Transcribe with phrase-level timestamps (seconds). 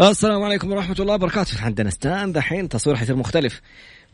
[0.00, 1.64] السلام عليكم ورحمة الله وبركاته.
[1.64, 3.60] عندنا ستان دحين تصوير حيصير مختلف.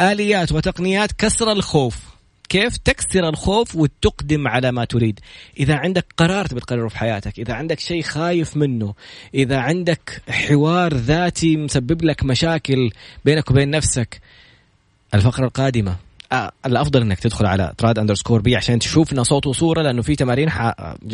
[0.00, 1.98] آليات وتقنيات كسر الخوف.
[2.48, 5.20] كيف؟ تكسر الخوف وتقدم على ما تريد.
[5.58, 8.94] إذا عندك قرار تبي تقرره في حياتك إذا عندك شيء خايف منه
[9.34, 12.90] إذا عندك حوار ذاتي مسبب لك مشاكل
[13.24, 14.20] بينك وبين نفسك
[15.14, 15.96] الفقرة القادمة.
[16.32, 20.50] آه الأفضل إنك تدخل على تراد underscore B عشان تشوفنا صوت وصورة لأنه في تمارين
[20.50, 20.72] ح...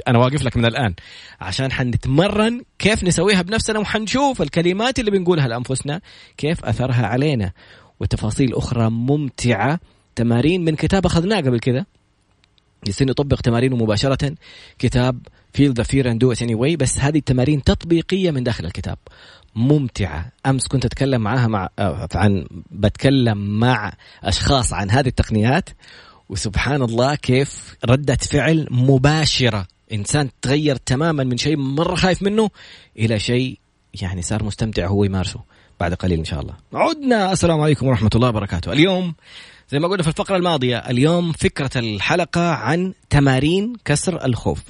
[0.09, 0.95] أنا واقف لك من الآن.
[1.41, 6.01] عشان حنتمرن كيف نسويها بنفسنا وحنشوف الكلمات اللي بنقولها لأنفسنا
[6.37, 7.53] كيف أثرها علينا.
[8.01, 9.81] وتفاصيل أخرى ممتعة.
[10.17, 11.87] تمارين من كتاب أخذناه قبل كذا.
[12.89, 14.35] يصير نطبق تمارينه مباشرة.
[14.79, 15.21] كتاب
[15.59, 16.77] Feel the fear and do it anyway.
[16.77, 18.99] بس هذه التمارين تطبيقية من داخل الكتاب.
[19.55, 20.33] ممتعة.
[20.47, 21.69] أمس كنت أتكلم معها مع
[22.15, 23.93] عن بتكلم مع
[24.25, 25.69] أشخاص عن هذه التقنيات.
[26.29, 29.67] وسبحان الله كيف ردة فعل مباشرة.
[29.93, 32.51] إنسان تغير تماما من شيء مرة خايف منه
[32.99, 33.59] إلى شيء
[34.03, 35.41] يعني صار مستمتع هو يمارسه.
[35.81, 36.55] بعد قليل إن شاء الله.
[36.75, 38.73] عدنا السلام عليكم ورحمة الله وبركاته.
[38.73, 39.15] اليوم
[39.71, 44.63] زي ما قلنا في الفقرة الماضية اليوم فكرة الحلقة عن تمارين كسر الخوف.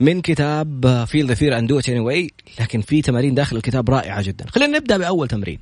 [0.00, 2.30] من كتاب Feel the Fear and Do It Anyway
[2.60, 4.46] لكن في تمارين داخل الكتاب رائعة جدا.
[4.50, 5.58] خلينا نبدأ بأول تمرين.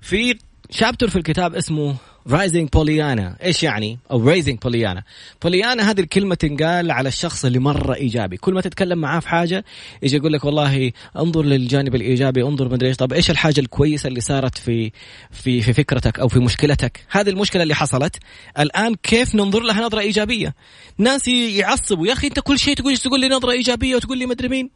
[0.00, 0.38] في
[0.70, 1.96] chapter في الكتاب اسمه
[2.30, 5.02] Rising Pollyanna إيش يعني؟ أو Rising Pollyanna
[5.42, 8.36] Pollyanna هذه الكلمة تنقال على الشخص اللي مرة إيجابي.
[8.36, 9.64] كل ما تتكلم معاه في حاجة
[10.02, 12.96] يجي يقول لك والله انظر للجانب الإيجابي انظر مدري إيش.
[12.96, 14.92] طب إيش الحاجة الكويسة اللي صارت في
[15.30, 18.16] في في فكرتك أو في مشكلتك؟ هذه المشكلة اللي حصلت.
[18.58, 20.54] الآن كيف ننظر لها نظرة إيجابية؟
[20.98, 22.06] ناس يعصبوا.
[22.06, 24.70] يا أخي أنت كل شيء تقول تقول لي نظرة إيجابية وتقول لي مدري مين؟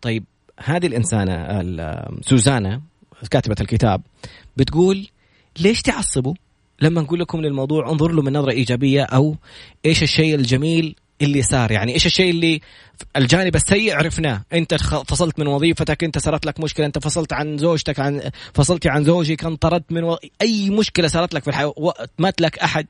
[0.00, 0.24] طيب
[0.64, 1.62] هذه الإنسانة
[2.20, 2.82] سوزانا
[3.30, 4.02] كاتبة الكتاب
[4.56, 5.06] بتقول
[5.60, 6.34] ليش تعصبوا؟
[6.82, 9.36] لما نقول لكم للموضوع انظر له من نظرة إيجابية أو
[9.86, 11.70] إيش الشيء الجميل اللي صار.
[11.72, 12.60] يعني إيش الشيء اللي
[13.16, 14.42] الجانب السيء عرفناه.
[14.52, 19.04] أنت فصلت من وظيفتك أنت صارت لك مشكلة أنت فصلت عن زوجتك عن فصلتي عن
[19.04, 20.18] زوجك انطردت من و...
[20.42, 21.74] أي مشكلة صارت لك في الحياة
[22.18, 22.86] مات لك أحد.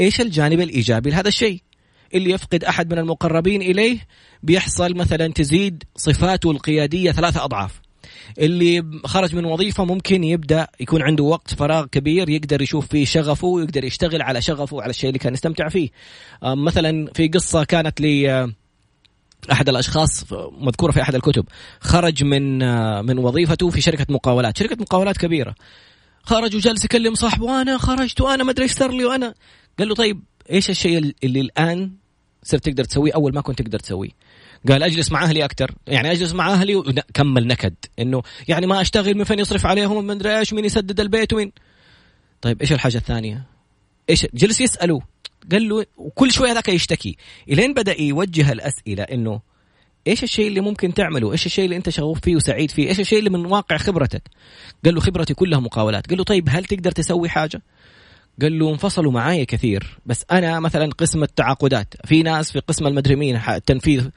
[0.00, 1.60] إيش الجانب الإيجابي لهذا الشيء؟
[2.14, 3.98] اللي يفقد أحد من المقربين إليه
[4.42, 7.83] بيحصل مثلا تزيد صفاته القيادية ثلاثة أضعاف.
[8.38, 13.46] اللي خرج من وظيفة ممكن يبدأ يكون عنده وقت فراغ كبير يقدر يشوف فيه شغفه
[13.48, 15.88] ويقدر يشتغل على شغفه على الشيء اللي كان يستمتع فيه.
[16.42, 18.48] مثلا في قصة كانت لي
[19.52, 20.24] أحد الأشخاص
[20.58, 21.44] مذكورة في أحد الكتب
[21.80, 22.58] خرج من
[23.06, 24.58] من وظيفته في شركة مقاولات.
[24.58, 25.54] شركة مقاولات كبيرة.
[26.22, 29.34] خرج وجالس يكلم صاحبه أنا خرجت وأنا ما أدري إيش صار لي وأنا
[29.78, 31.92] قال له طيب إيش الشيء اللي الآن
[32.42, 34.10] صرت تقدر تسويه؟ أول ما كنت تقدر تسويه؟
[34.68, 39.14] قال أجلس مع أهلي أكثر يعني أجلس مع أهلي وكمل نكد إنه يعني ما أشتغل
[39.14, 41.52] من فين يصرف عليهم من ادري إيش مين يسدد البيت ومين
[42.42, 43.44] طيب إيش الحاجة الثانية
[44.10, 45.00] إيش جلس يساله
[45.52, 47.16] قال له وكل شوية هذاك يشتكي
[47.48, 49.40] إلين بدأ يوجه الأسئلة إنه
[50.06, 53.18] إيش الشيء اللي ممكن تعمله؟ إيش الشيء اللي أنت شغوف فيه وسعيد فيه؟ إيش الشيء
[53.18, 54.22] اللي من واقع خبرتك؟
[54.84, 57.62] قال له خبرتي كلها مقاولات، قال له طيب هل تقدر تسوي حاجة؟
[58.42, 63.16] قال له انفصلوا معايا كثير بس أنا مثلا قسم التعاقدات في ناس في قسم المدري
[63.16, 64.08] مين التنفيذ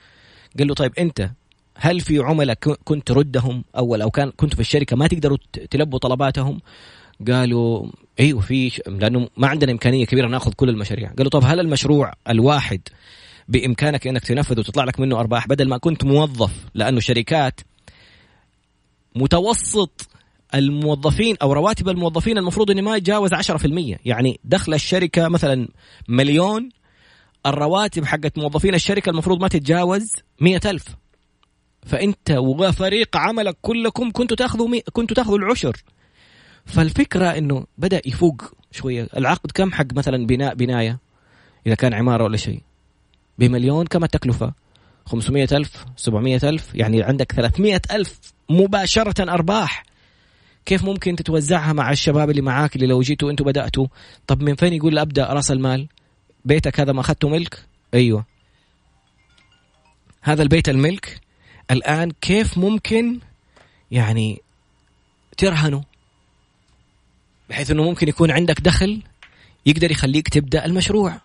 [0.59, 1.31] قال له طيب أنت
[1.75, 5.37] هل في عملاء كنت تردهم أول أو كان كنت في الشركة ما تقدروا
[5.71, 6.61] تلبوا طلباتهم؟
[7.27, 11.11] قالوا أيوه في لأنه ما عندنا إمكانية كبيرة نأخذ كل المشاريع.
[11.17, 12.81] قالوا طب هل المشروع الواحد
[13.47, 17.61] بإمكانك إنك تنفذ وتطلع لك منه أرباح بدل ما كنت موظف؟ لأنه شركات
[19.15, 20.07] متوسط
[20.55, 25.67] الموظفين أو رواتب الموظفين المفروض إنه ما يتجاوز 10% يعني دخل الشركة مثلا
[26.07, 26.69] مليون
[27.49, 30.85] الرواتب حقت موظفين الشركة المفروض ما تتجاوز مئة ألف.
[31.85, 34.81] فأنت وفريق عملك كلكم كنتوا تاخذوا مي...
[34.93, 35.83] كنتوا تاخذوا العشر.
[36.65, 38.41] فالفكرة أنه بدأ يفوق
[38.71, 39.07] شوية.
[39.17, 40.99] العقد كم حق مثلا بناء بناية؟
[41.67, 42.61] إذا كان عمارة ولا شيء.
[43.39, 44.53] بمليون كم التكلفة؟
[45.05, 48.19] 500 ألف 700 ألف يعني عندك 300 ألف
[48.49, 49.83] مباشرة أرباح.
[50.65, 53.87] كيف ممكن تتوزعها مع الشباب اللي معاك اللي لو جيتوا أنتوا بدأتوا؟
[54.27, 55.87] طب من فين يقول أبدأ رأس المال؟
[56.47, 58.25] بيتك هذا ما أخذته ملك أيوه
[60.21, 61.21] هذا البيت الملك
[61.71, 63.19] الآن كيف ممكن
[63.91, 64.41] يعني
[65.37, 65.83] ترهنه
[67.49, 69.01] بحيث إنه ممكن يكون عندك دخل
[69.65, 71.21] يقدر يخليك تبدأ المشروع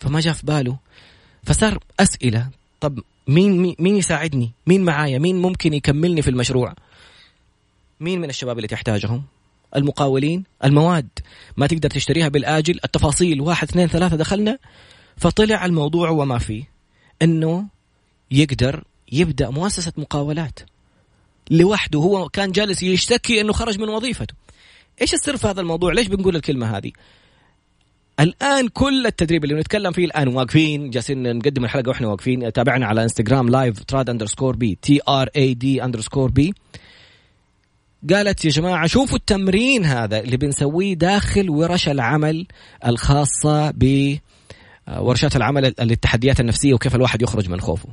[0.00, 0.78] فما جاء في باله
[1.44, 2.50] فصار أسئلة
[2.80, 6.74] طب مين مين يساعدني؟ مين معايا؟ مين ممكن يكملني في المشروع؟
[8.00, 9.24] مين من الشباب اللي تحتاجهم؟
[9.76, 11.08] المقاولين المواد
[11.56, 14.58] ما تقدر تشتريها بالآجل التفاصيل واحد اثنين ثلاثة دخلنا
[15.16, 16.64] فطلع الموضوع وما فيه.
[17.22, 17.66] إنه
[18.30, 20.58] يقدر يبدأ مؤسسة مقاولات
[21.50, 21.98] لوحده.
[21.98, 24.34] هو كان جالس يشتكي إنه خرج من وظيفته.
[25.02, 26.92] إيش السر في هذا الموضوع؟ ليش بنقول الكلمة هذه؟
[28.20, 32.52] الآن كل التدريب اللي بنتكلم فيه الآن واقفين جالسين نقدم الحلقة وإحنا واقفين.
[32.52, 36.54] تابعنا على انستغرام live تراد underscore B T R A D underscore B
[38.10, 42.46] قالت يا جماعة شوفوا التمرين هذا اللي بنسويه داخل ورش العمل
[42.86, 47.88] الخاصة بورشات العمل التحديات النفسية وكيف الواحد يخرج من خوفه.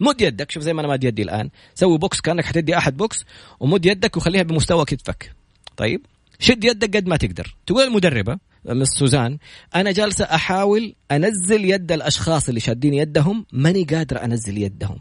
[0.00, 1.50] مد يدك شوف زي ما أنا ماد يدي الآن.
[1.74, 3.24] سوي box كأنك حتدي أحد box
[3.60, 5.32] ومد يدك وخليها بمستوى كتفك.
[5.76, 6.06] طيب؟
[6.38, 7.56] شد يدك قد ما تقدر.
[7.66, 9.38] تقول المدربة مس سوزان
[9.74, 14.98] أنا جالسة أحاول أنزل يد الأشخاص اللي شادين يدهم ماني قادر أنزل يدهم.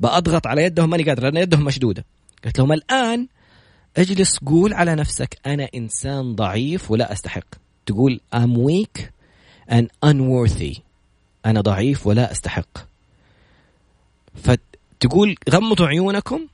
[0.00, 2.04] بضغط على يدهم ماني قادر لأن يدهم مشدودة.
[2.44, 3.28] قلت لهم الآن
[3.98, 7.44] اجلس قول على نفسك أنا إنسان ضعيف ولا أستحق.
[7.86, 9.02] تقول I'm weak
[9.70, 10.80] and unworthy.
[11.46, 12.78] أنا ضعيف ولا أستحق.
[14.34, 16.46] فتقول غمضوا عيونكم.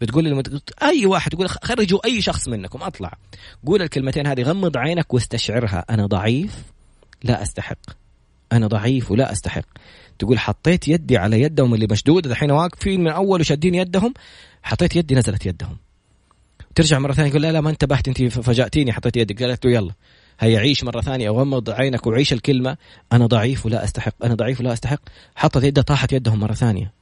[0.00, 0.62] بتقول للمد...
[0.82, 3.18] أي واحد تقول خرجوا أي شخص منكم أطلع.
[3.66, 5.84] قول الكلمتين هذه غمض عينك واستشعرها.
[5.90, 6.62] أنا ضعيف
[7.22, 7.78] لا أستحق.
[8.52, 9.66] أنا ضعيف ولا أستحق.
[10.18, 14.14] تقول حطيت يدي على يدهم اللي مشدوده الحين واقفين من أول وشادين يدهم.
[14.62, 15.76] حطيت يدي نزلت يدهم.
[16.74, 19.42] ترجع مرة ثانية يقول لا لا ما انتبهت انت فاجأتيني حطيت يدك.
[19.42, 19.92] قالت له يلا.
[20.40, 22.76] هيا عيش مرة ثانية وغمض عينك وعيش الكلمة.
[23.12, 25.00] أنا ضعيف ولا أستحق أنا ضعيف ولا أستحق.
[25.36, 26.92] حطت يده طاحت يدهم مرة ثانية.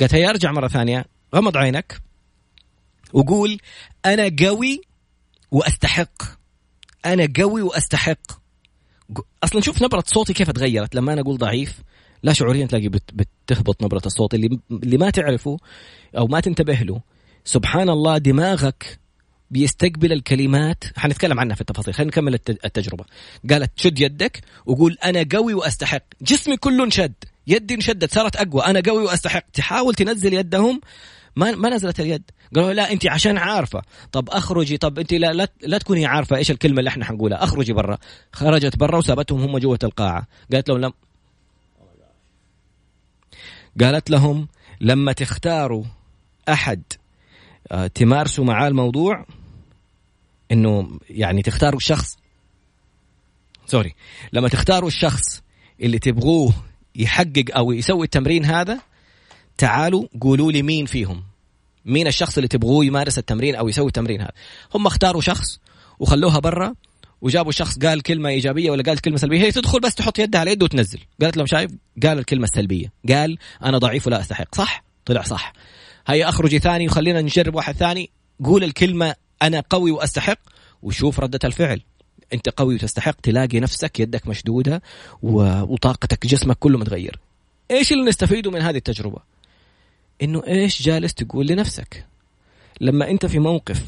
[0.00, 1.04] قالت هيا أرجع مرة ثانية.
[1.34, 2.00] غمض عينك
[3.12, 3.58] وقول
[4.06, 4.80] أنا قوي
[5.50, 6.22] وأستحق
[7.06, 8.44] أنا قوي وأستحق.
[9.44, 10.94] أصلا شوف نبرة صوتي كيف تغيرت.
[10.94, 11.82] لما أنا أقول ضعيف
[12.22, 14.34] لا شعوريا تلاقي بتهبط نبرة الصوت.
[14.34, 15.58] اللي اللي ما تعرفه
[16.18, 17.00] أو ما تنتبه له
[17.44, 18.98] سبحان الله دماغك
[19.50, 20.84] بيستقبل الكلمات.
[20.96, 21.94] حنتكلم عنها في التفاصيل.
[21.94, 23.04] خلينا نكمل التجربة.
[23.50, 26.02] قالت شد يدك؟ وقول أنا قوي وأستحق.
[26.22, 27.14] جسمي كله انشد.
[27.46, 28.62] يدي انشدت صارت أقوى.
[28.62, 29.42] أنا قوي وأستحق.
[29.52, 30.80] تحاول تنزل يدهم.
[31.36, 32.30] ما ما نزلت اليد.
[32.54, 33.82] قالوا لا أنت عشان عارفة.
[34.12, 34.76] طب أخرجي.
[34.76, 37.44] طب أنت لا لا, لا تكوني عارفة إيش الكلمة اللي إحنا حنقولها.
[37.44, 37.98] أخرجي برا.
[38.32, 40.26] خرجت برا وسابتهم هم جوة القاعة.
[40.52, 40.92] قالت لهم لم
[43.80, 44.48] قالت لهم
[44.80, 45.84] لما تختاروا
[46.48, 46.82] أحد
[47.94, 49.26] تمارسوا معاه الموضوع
[50.52, 52.18] إنه يعني تختاروا الشخص
[53.66, 53.94] سوري
[54.32, 55.42] لما تختاروا الشخص
[55.80, 56.52] اللي تبغوه
[56.96, 58.80] يحقق أو يسوي التمرين هذا
[59.58, 61.22] تعالوا قولوا لي مين فيهم.
[61.84, 64.32] مين الشخص اللي تبغوه يمارس التمرين أو يسوي التمرين هذا؟
[64.74, 65.60] هم اختاروا شخص
[65.98, 66.74] وخلوها برا
[67.20, 69.40] وجابوا شخص قال كلمة إيجابية ولا قال كلمة سلبية.
[69.40, 71.00] هي تدخل بس تحط يدها على يده وتنزل.
[71.22, 71.70] قالت لهم شايف؟
[72.02, 72.92] قال الكلمة السلبية.
[73.08, 74.54] قال أنا ضعيف ولا أستحق.
[74.54, 75.52] صح؟ طلع صح.
[76.06, 78.10] هيا اخرجي ثاني وخلينا نجرب واحد ثاني.
[78.44, 80.38] قول الكلمة أنا قوي وأستحق
[80.82, 81.80] وشوف ردة الفعل.
[82.32, 84.82] أنت قوي وتستحق تلاقي نفسك يدك مشدودة
[85.22, 87.18] وطاقتك جسمك كله متغير.
[87.70, 89.18] إيش اللي نستفيده من هذه التجربة؟
[90.22, 92.06] إنه إيش جالس تقول لنفسك؟
[92.80, 93.82] لما أنت في موقف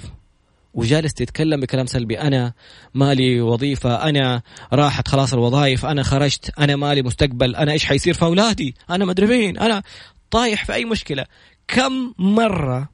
[0.75, 2.53] وجالس تتكلم بكلام سلبي أنا
[2.95, 4.43] مالي وظيفة أنا
[4.73, 9.27] راحت خلاص الوظائف أنا خرجت أنا مالي مستقبل أنا إيش حيصير في أولادي؟ أنا مدري
[9.27, 9.83] فين أنا
[10.31, 11.27] طايح في أي مشكلة.
[11.69, 12.89] كم مرة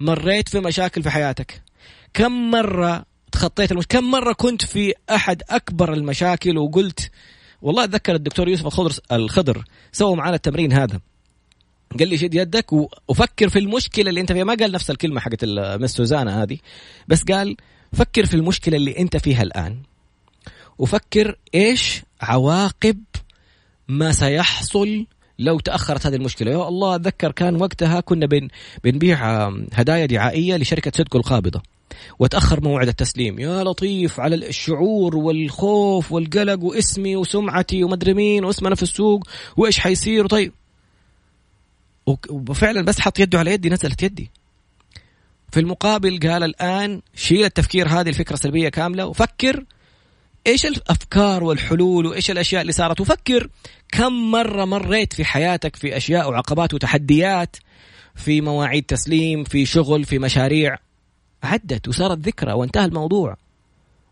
[0.00, 1.62] مريت في مشاكل في حياتك؟
[2.14, 3.86] كم مرة تخطيت المش...
[3.86, 7.10] كم مرة كنت في أحد أكبر المشاكل وقلت
[7.62, 11.00] والله أتذكر الدكتور يوسف الخضر الخضر سوى معنا التمرين هذا.
[11.98, 12.72] قال لي شد يدك
[13.08, 14.44] وفكر في المشكلة اللي أنت فيها.
[14.44, 16.58] ما قال نفس الكلمة حقت مس سوزانا هذه
[17.08, 17.56] بس قال
[17.92, 19.78] فكر في المشكلة اللي أنت فيها الآن.
[20.78, 23.02] وفكر إيش عواقب
[23.88, 25.06] ما سيحصل
[25.38, 26.50] لو تأخرت هذه المشكلة.
[26.50, 28.48] يا الله أتذكر كان وقتها كنا بن
[28.84, 31.62] بنبيع هدايا دعائية لشركة صدق القابضة.
[32.18, 33.38] وتأخر موعد التسليم.
[33.38, 39.24] يا لطيف على الشعور والخوف والقلق واسمي وسمعتي ومدري مين واسمنا في السوق
[39.56, 40.26] وإيش حيصير.
[40.26, 40.52] طيب.
[42.30, 44.30] وفعلا بس حط يده على يدي نزلت يدي.
[45.50, 49.64] في المقابل قال الآن شيل التفكير هذه الفكرة السلبية كاملة وفكر
[50.46, 53.48] إيش الأفكار والحلول وإيش الأشياء اللي صارت؟ وفكر
[53.92, 57.56] كم مرة مريت في حياتك في أشياء وعقبات وتحديات
[58.14, 60.76] في مواعيد تسليم في شغل في مشاريع.
[61.42, 63.36] عدت وصارت ذكرى وانتهى الموضوع.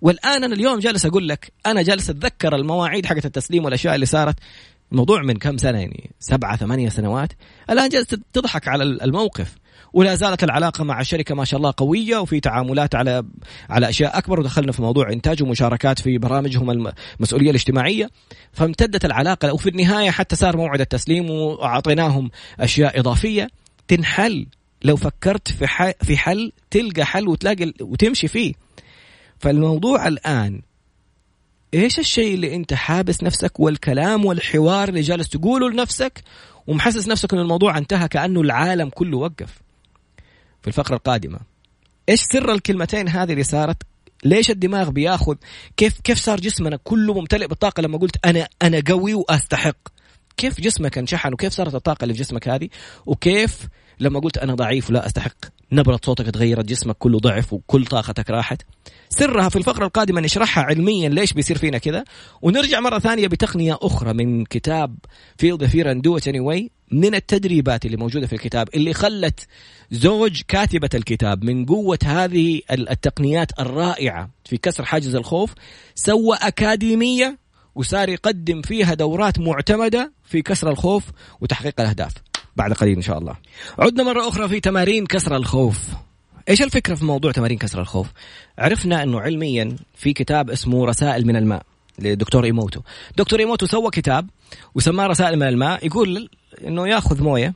[0.00, 4.36] والآن أنا اليوم جالس أقول لك أنا جالس أتذكر المواعيد حقت التسليم والأشياء اللي صارت
[4.92, 7.32] الموضوع من كم سنة يعني؟ سبعة ثمانية سنوات.
[7.70, 9.54] الآن جالس تضحك على الموقف.
[9.92, 13.24] ولا زالت العلاقة مع الشركة ما شاء الله قوية وفي تعاملات على
[13.70, 14.40] على أشياء أكبر.
[14.40, 16.70] ودخلنا في موضوع إنتاج ومشاركات في برامجهم
[17.18, 18.10] المسؤولية الاجتماعية.
[18.52, 22.30] فامتدت العلاقة وفي النهاية حتى صار موعد التسليم وأعطيناهم
[22.60, 23.48] أشياء إضافية
[23.88, 24.46] تنحل.
[24.84, 28.52] لو فكرت في في حل تلقى حل وتلاقي وتمشي فيه.
[29.38, 30.62] فالموضوع الآن
[31.74, 36.22] إيش الشيء اللي أنت حابس نفسك والكلام والحوار اللي جالس تقوله لنفسك
[36.66, 39.62] ومحسس نفسك إن الموضوع انتهى كأنه العالم كله وقف؟
[40.62, 41.38] في الفقرة القادمة.
[42.08, 43.76] إيش سر الكلمتين هذه اللي صارت؟
[44.24, 45.34] ليش الدماغ بياخذ؟
[45.76, 49.76] كيف كيف صار جسمنا كله ممتلئ بالطاقة لما قلت أنا أنا قوي وأستحق؟
[50.36, 52.68] كيف جسمك انشحن وكيف صارت الطاقة اللي في جسمك هذه؟
[53.06, 53.68] وكيف
[54.00, 55.36] لما قلت أنا ضعيف ولا أستحق؟
[55.72, 58.62] نبرة صوتك تغيرت جسمك كله ضعف وكل طاقتك راحت.
[59.08, 62.04] سرها في الفقرة القادمة نشرحها علميا ليش بيصير فينا كذا.
[62.42, 64.98] ونرجع مرة ثانية بتقنية أخرى من كتاب
[65.38, 66.40] Feel the Fear and Do Anyway
[66.92, 69.46] من التدريبات اللي موجودة في الكتاب اللي خلت
[69.90, 75.54] زوج كاتبة الكتاب من قوة هذه التقنيات الرائعة في كسر حاجز الخوف
[75.94, 77.38] سوى أكاديمية
[77.74, 81.04] وصار يقدم فيها دورات معتمدة في كسر الخوف
[81.40, 82.12] وتحقيق الأهداف
[82.56, 83.36] بعد قليل إن شاء الله.
[83.78, 85.78] عدنا مرة أخرى في تمارين كسر الخوف.
[86.48, 88.06] إيش الفكرة في موضوع تمارين كسر الخوف؟
[88.58, 91.62] عرفنا إنه علميا في كتاب اسمه رسائل من الماء
[91.98, 92.80] لدكتور إيموتو.
[93.16, 94.30] دكتور إيموتو سوى كتاب
[94.74, 96.28] وسماه رسائل من الماء يقول
[96.66, 97.54] إنه ياخذ موية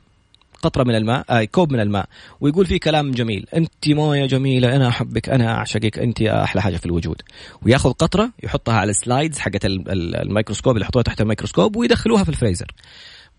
[0.63, 2.05] قطرة من الماء آه كوب من الماء
[2.41, 3.47] ويقول فيه كلام جميل.
[3.55, 7.21] أنت موية جميلة أنا أحبك أنا أعشقك أنت أحلى حاجة في الوجود.
[7.61, 12.67] وياخذ قطرة يحطها على ال slides حقت الميكروسكوب اللي يحطوها تحت الميكروسكوب ويدخلوها في الفريزر.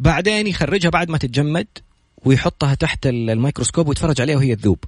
[0.00, 1.66] بعدين يخرجها بعد ما تتجمد
[2.24, 4.78] ويحطها تحت الميكروسكوب ويتفرج عليها وهي تذوب.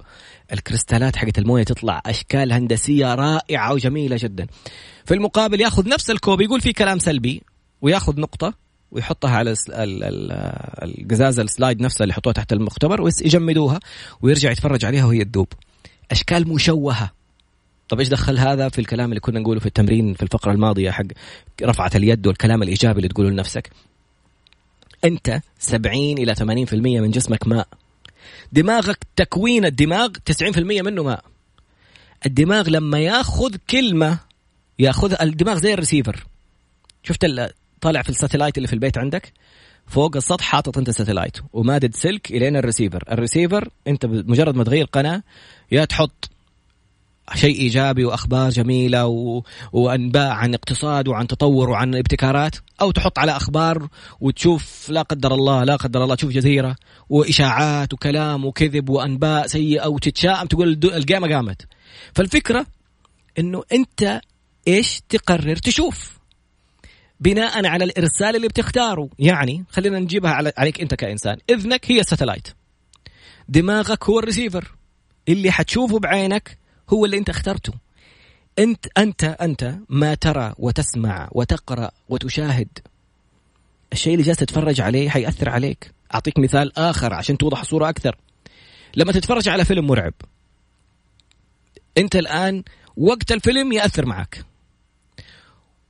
[0.53, 4.47] الكريستالات حقت الموية تطلع أشكال هندسية رائعة وجميلة جدا.
[5.05, 7.41] في المقابل ياخذ نفس الكوب يقول فيه كلام سلبي
[7.81, 8.53] وياخذ نقطة
[8.91, 9.53] ويحطها على
[10.83, 13.79] القزاز السلايد نفسها اللي يحطوها تحت المختبر ويجمدوها
[14.21, 15.47] ويرجع يتفرج عليها وهي تذوب.
[16.11, 17.11] أشكال مشوهة.
[17.89, 21.03] طب إيش دخل هذا في الكلام اللي كنا نقوله في التمرين في الفقرة الماضية حق
[21.63, 23.71] رفعه اليد والكلام الإيجابي اللي تقوله لنفسك؟
[25.05, 27.67] أنت 70 إلى 80% من جسمك ماء.
[28.51, 31.23] دماغك تكوين الدماغ 90% منه ماء.
[32.25, 34.19] الدماغ لما ياخذ كلمة
[34.79, 36.25] ياخذ الدماغ زي الريسيفر.
[37.03, 37.25] شفت
[37.81, 39.33] طالع في ال satellite اللي في البيت عندك
[39.87, 43.03] فوق السطح حاطط أنت satellite ومادد سلك الين ال receiver.
[43.11, 45.23] ال receiver أنت مجرد ما تغير قناة
[45.71, 46.29] يا تحط
[47.35, 49.43] شيء إيجابي وأخبار جميلة و...
[49.71, 53.87] وأنباء عن اقتصاد وعن تطور وعن ابتكارات أو تحط على أخبار
[54.21, 56.75] وتشوف لا قدر الله لا قدر الله تشوف جزيرة
[57.09, 61.61] وإشاعات وكلام وكذب وأنباء سيئة وتتشائم تقول القيامه قامت.
[62.15, 62.65] فالفكرة
[63.39, 64.21] إنه أنت
[64.67, 66.20] إيش تقرر تشوف؟
[67.21, 69.09] بناء على الإرسال اللي بتختاره.
[69.19, 71.37] يعني خلينا نجيبها عليك أنت كإنسان.
[71.49, 72.47] إذنك هي الساتلايت
[73.49, 74.75] دماغك هو الريسيفر
[75.29, 76.57] اللي حتشوفه بعينك
[76.89, 77.73] هو اللي أنت اخترته.
[78.59, 82.67] انت انت أنت ما ترى وتسمع وتقرأ وتشاهد.
[83.93, 85.91] الشيء اللي جالس تتفرج عليه حيأثر عليك.
[86.13, 88.17] أعطيك مثال آخر عشان توضح الصورة أكثر.
[88.95, 90.13] لما تتفرج على فيلم مرعب.
[91.97, 92.63] أنت الآن
[92.97, 94.45] وقت الفيلم يأثر معك.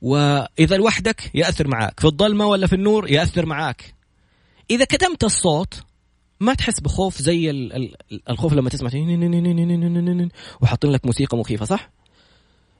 [0.02, 3.94] وإذا لوحدك يأثر معك في الظلمة ولا في النور يأثر معك
[4.70, 5.82] إذا كتمت الصوت
[6.40, 7.50] ما تحس بخوف زي
[8.30, 8.90] الخوف لما تسمع
[10.60, 11.90] وحاطين لك موسيقى مخيفة صح؟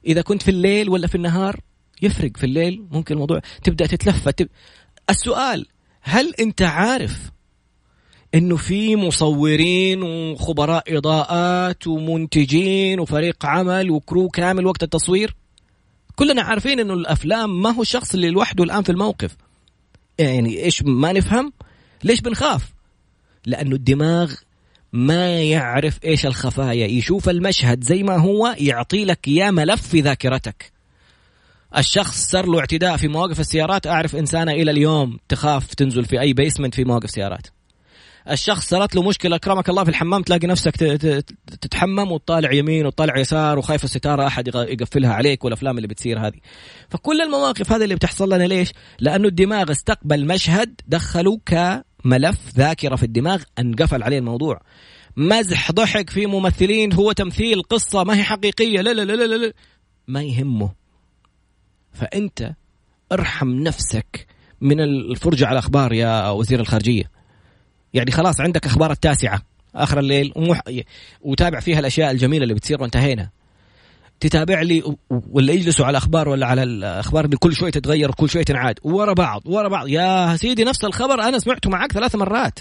[0.05, 1.59] إذا كنت في الليل ولا في النهار
[2.01, 4.49] يفرق في الليل ممكن الموضوع تبدأ تتلفت
[5.09, 5.65] السؤال
[6.01, 7.31] هل أنت عارف
[8.35, 15.35] إنه في مصورين وخبراء إضاءات ومنتجين وفريق عمل وكرو كامل وقت التصوير؟
[16.15, 19.37] كلنا عارفين إنه الأفلام ما هو الشخص اللي لوحده الآن في الموقف.
[20.19, 21.53] يعني إيش ما نفهم؟
[22.03, 22.73] ليش بنخاف؟
[23.45, 24.33] لأنه الدماغ
[24.93, 26.87] ما يعرف إيش الخفايا.
[26.87, 30.71] يشوف المشهد زي ما هو يعطي لك اياه ملف في ذاكرتك.
[31.77, 33.87] الشخص صار له اعتداء في مواقف السيارات.
[33.87, 37.47] أعرف إنسانة إلى اليوم تخاف تنزل في أي بيسمنت في مواقف سيارات.
[38.31, 40.75] الشخص صارت له مشكلة أكرمك الله في الحمام تلاقي نفسك
[41.61, 46.37] تتحمم وتطالع يمين وتطالع يسار وخايف الستارة أحد يقفلها عليك والأفلام اللي بتصير هذه.
[46.89, 53.03] فكل المواقف هذه اللي بتحصل لنا ليش؟ لأنه الدماغ استقبل مشهد دخله كملف ذاكرة في
[53.03, 54.61] الدماغ انقفل عليه الموضوع.
[55.17, 59.53] مزح ضحك في ممثلين هو تمثيل قصة ما هي حقيقية لا لا لا لا, لا.
[60.07, 60.71] ما يهمه.
[61.93, 62.51] فأنت
[63.11, 64.27] ارحم نفسك
[64.61, 67.12] من الفرجة على الأخبار يا وزير الخارجية.
[67.93, 69.41] يعني خلاص عندك أخبار التاسعة.
[69.75, 70.61] آخر الليل ومح...
[71.21, 73.29] وتابع فيها الأشياء الجميلة اللي بتصير وانتهينا.
[74.19, 78.43] تتابع لي ولا يجلسوا على الأخبار ولا على الأخبار اللي كل شوي تتغير وكل شوي
[78.43, 78.79] تنعاد.
[78.83, 79.87] ورا بعض ورا بعض.
[79.87, 82.59] يا سيدي نفس الخبر أنا سمعته معك ثلاث مرات.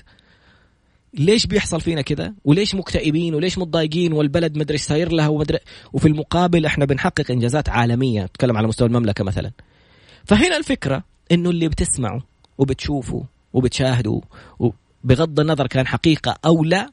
[1.15, 5.59] ليش بيحصل فينا كذا؟ وليش مكتئبين؟ وليش متضايقين؟ والبلد مدري إيش صاير لها ومدري
[5.93, 8.25] وفي المقابل إحنا بنحقق إنجازات عالمية.
[8.25, 9.51] نتكلم على مستوى المملكة مثلا.
[10.25, 12.23] فهنا الفكرة إنه اللي بتسمعه
[12.59, 14.21] وبتشوفه وبتشاهده
[15.05, 16.91] بغض النظر كان حقيقة أو لا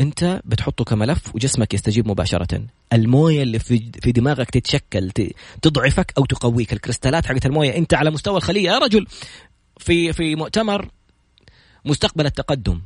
[0.00, 2.62] أنت بتحطه كملف وجسمك يستجيب مباشرة.
[2.92, 5.10] الموية اللي في في دماغك تتشكل
[5.62, 6.72] تضعفك أو تقويك.
[6.72, 9.06] الكريستالات حقت الموية أنت على مستوى الخلية يا رجل.
[9.78, 10.88] في في مؤتمر
[11.84, 12.80] مستقبل التقدم.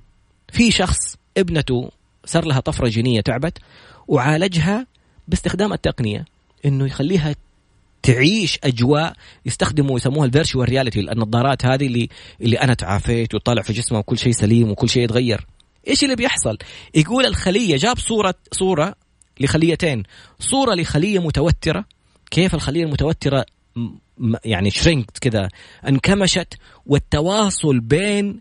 [0.52, 1.90] في شخص ابنته
[2.24, 3.58] صار لها طفرة جينية تعبت
[4.08, 4.86] وعالجها
[5.28, 6.24] باستخدام التقنية
[6.64, 7.34] إنه يخليها
[8.04, 9.12] تعيش أجواء
[9.46, 12.08] يستخدموا يسموها ال virtual reality النظارات هذه اللي
[12.40, 15.46] اللي أنا تعافيت وطالع في جسمه وكل شيء سليم وكل شيء يتغير.
[15.88, 16.58] إيش اللي بيحصل؟
[16.94, 18.94] يقول الخلية جاب صوره صورة
[19.40, 20.02] لخليتين.
[20.38, 21.84] صورة لخلية متوترة.
[22.30, 23.44] كيف الخلية المتوترة؟
[24.44, 25.48] يعني shrinked كذا
[25.88, 26.54] انكمشت
[26.86, 28.40] والتواصل بين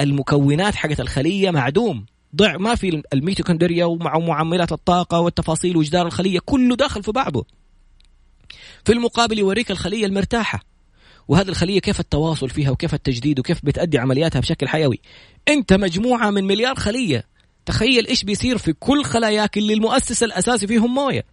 [0.00, 2.06] المكونات حقت الخلية معدوم.
[2.36, 7.46] ضع ما في الميتوكوندريا ومع معاملات الطاقة والتفاصيل وجدار الخلية كله داخل في بعضه.
[8.84, 10.60] في المقابل يوريك الخلية المرتاحة.
[11.28, 15.00] وهذه الخلية كيف التواصل فيها وكيف التجديد وكيف بتأدي عملياتها بشكل حيوي.
[15.48, 17.24] أنت مجموعة من مليار خلية.
[17.66, 21.24] تخيل إيش بيصير في كل خلاياك اللي المؤسس الأساسي فيهم موية.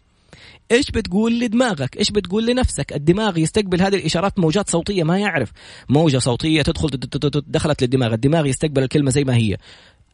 [0.71, 5.51] إيش بتقول لدماغك؟ إيش بتقول لنفسك؟ الدماغ يستقبل هذه الإشارات موجات صوتية ما يعرف.
[5.89, 6.89] موجة صوتية تدخل
[7.47, 8.13] دخلت للدماغ.
[8.13, 9.57] الدماغ يستقبل الكلمة زي ما هي.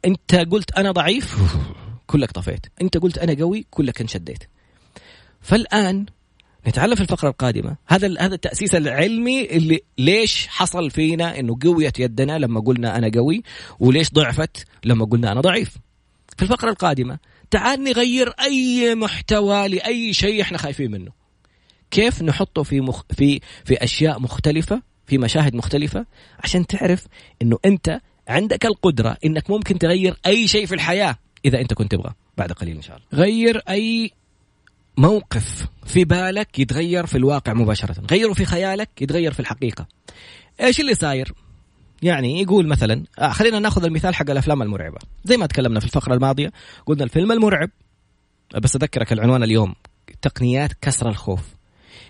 [0.06, 1.38] أنت قلت أنا ضعيف؟
[2.08, 2.66] كلك طفيت.
[2.82, 4.44] أنت قلت أنا قوي؟ كلك انشديت.
[5.42, 6.06] فالآن
[6.68, 7.78] نتعلم في الفقرة القادمة.
[7.88, 13.44] هذا هذا التأسيس العلمي اللي ليش حصل فينا إنه قويت يدنا لما قلنا أنا قوي
[13.80, 15.78] وليش ضعفت لما قلنا أنا ضعيف.
[16.38, 17.20] في الفقرة القادمة
[17.52, 21.12] تعال نغير أي محتوى لأي شيء إحنا خايفين منه.
[21.92, 23.04] كيف نحطه في مخ...
[23.18, 26.06] في في أشياء مختلفة في مشاهد مختلفة؟
[26.40, 27.08] عشان تعرف
[27.42, 31.16] إنه أنت عندك القدرة إنك ممكن تغير أي شيء في الحياة
[31.46, 32.14] إذا أنت كنت تبغى.
[32.38, 33.24] بعد قليل إن شاء الله.
[33.26, 34.12] غير أي
[34.98, 37.96] موقف في بالك يتغير في الواقع مباشرة.
[38.12, 39.88] غيره في خيالك يتغير في الحقيقة.
[40.62, 41.34] إيش اللي صاير؟
[42.02, 44.98] يعني يقول مثلا آه خلينا ناخذ المثال حق الأفلام المرعبة.
[45.26, 46.52] زي ما تكلمنا في الفقرة الماضية
[46.86, 47.70] قلنا الفيلم المرعب.
[48.56, 49.76] بس أذكرك العنوان اليوم
[50.22, 51.42] تقنيات كسر الخوف.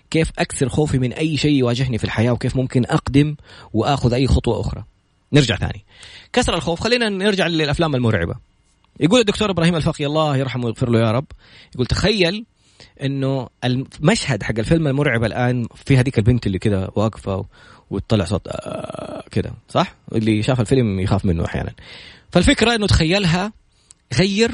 [0.09, 3.35] كيف أكسر خوفي من أي شيء يواجهني في الحياة وكيف ممكن أقدم
[3.73, 4.83] وأخذ أي خطوة أخرى.
[5.33, 5.85] نرجع ثاني.
[6.33, 8.35] كسر الخوف خلينا نرجع للأفلام المرعبة.
[8.99, 11.25] يقول الدكتور إبراهيم الفقي الله يرحمه ويغفر له يا رب
[11.75, 12.45] يقول تخيل
[13.03, 17.45] إنه المشهد حق الفيلم المرعب الآن في هذيك البنت اللي كذا واقفة
[17.89, 21.71] وتطلع صوت آه كذا صح؟ اللي شاف الفيلم يخاف منه أحيانا.
[22.31, 23.53] فالفكرة إنه تخيلها
[24.13, 24.51] غير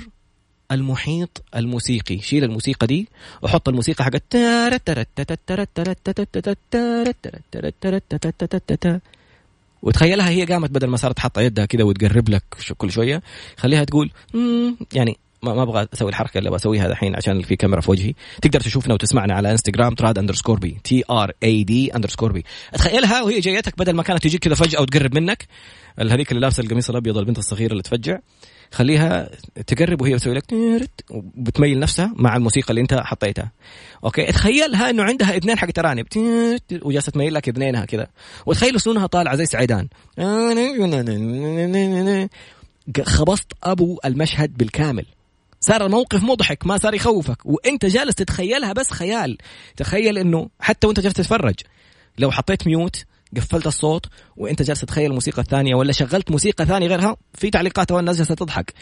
[0.72, 3.08] المحيط الموسيقي شيل الموسيقى دي
[3.42, 4.36] وحط الموسيقى حقت
[9.82, 12.44] وتخيلها هي قامت بدل ما صارت حاطه يدها كذا وتقرب لك
[12.78, 13.22] كل شوية
[13.58, 14.12] خليها تقول
[14.94, 18.14] يعني ما, ما أبغى أسوي الحركة اللي بسويها الحين عشان في كاميرا في وجهي.
[18.42, 22.44] تقدر تشوفنا وتسمعنا على إنستغرام تراد underscore B T R A D underscore B.
[22.74, 25.48] تخيلها وهي جايتك بدل ما كانت تجيك كذا فجأة وتقرب منك.
[26.00, 28.20] هذيك اللي لابسة القميص الأبيض البنت الصغيرة اللي تفجع.
[28.72, 29.30] خليها
[29.68, 30.44] تقرب وهي بتسوي لك
[31.12, 33.52] وبتميل نفسها مع الموسيقى اللي أنت حطيتها.
[34.04, 36.06] okay؟ تخيلها إنه عندها اثنين حق ترانب
[36.82, 38.08] وجالسة تميل لك اثنينها كذا.
[38.46, 39.88] وتخيل سنونها طالعة زي سعيدان.
[43.06, 45.06] خبصت أبو المشهد بالكامل.
[45.60, 47.46] صار الموقف مضحك ما صار يخوفك.
[47.46, 49.38] وانت جالس تتخيلها بس خيال.
[49.78, 51.56] تخيل انه حتى وانت جالس تتفرج.
[52.18, 53.06] لو حطيت ميوت
[53.38, 54.06] قفلت الصوت
[54.38, 58.74] وانت جالس تتخيل الموسيقى الثانية ولا شغلت موسيقى ثانية غيرها في تعليقات والناس جالسة تضحك.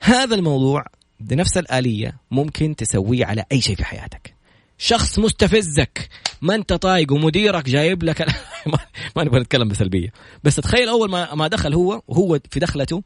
[0.00, 0.84] هذا الموضوع
[1.20, 4.34] بنفس الآلية ممكن تسويه على أي شيء في حياتك.
[4.78, 6.08] شخص مستفزك.
[6.42, 8.26] ما أنت طايق ومديرك جايب لك
[9.16, 10.08] ما نبغى نتكلم بسلبية.
[10.44, 13.02] بس تخيل أول ما ما دخل هو وهو في دخلته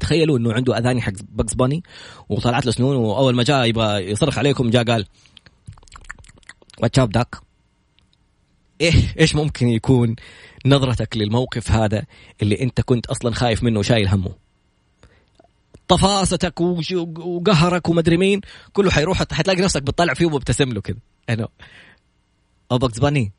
[0.00, 1.82] تخيلوا إنه عنده أذاني حق بكس باني
[2.28, 5.06] وطلعت له سنون وأول ما جاء يبغى يصرخ عليكم جاء قال
[6.78, 7.36] واتشاب داك
[8.80, 10.16] إيه إيش ممكن يكون
[10.66, 12.04] نظرتك للموقف هذا
[12.42, 14.34] اللي أنت كنت أصلا خايف منه وشايل همه؟
[15.88, 18.40] طفاستك وقهرك ومدري مين
[18.72, 20.98] كله حيروح حتلاقي نفسك بتطلع فيه ومبتسم له كذا
[21.30, 21.48] أنا
[22.72, 23.32] أو بكس باني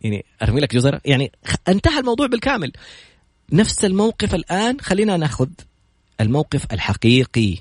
[0.00, 1.32] يعني أرمي لك جزر يعني
[1.68, 2.72] انتهى الموضوع بالكامل.
[3.52, 5.48] نفس الموقف الآن خلينا ناخذ
[6.20, 7.56] الموقف الحقيقي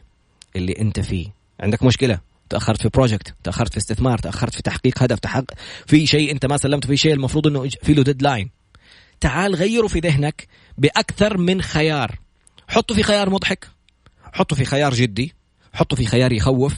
[0.55, 1.27] اللي انت فيه.
[1.59, 5.53] عندك مشكلة؟ تأخرت في project تأخرت في استثمار تأخرت في تحقيق هدف تحقق
[5.87, 8.49] في شيء انت ما سلمته في شيء المفروض انه في له deadline
[9.19, 12.19] تعال غيره في ذهنك بأكثر من خيار.
[12.67, 13.67] حطه في خيار مضحك.
[14.33, 15.33] حطه في خيار جدي.
[15.73, 16.75] حطه في خيار يخوف.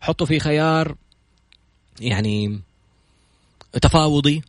[0.00, 0.94] حطه في خيار
[2.00, 2.60] يعني
[3.72, 4.42] تفاوضي.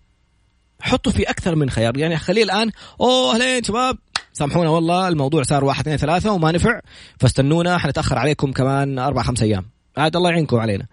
[0.81, 1.97] حطه في أكثر من خيار.
[1.97, 3.97] يعني خليه الآن أوه أهلين شباب.
[4.38, 6.80] سامحونا والله الموضوع صار واحد اثنين ثلاثة وما نفع
[7.19, 9.65] فاستنونا حنتأخر عليكم كمان أربع خمس أيام.
[9.97, 10.86] عاد الله يعينكم علينا.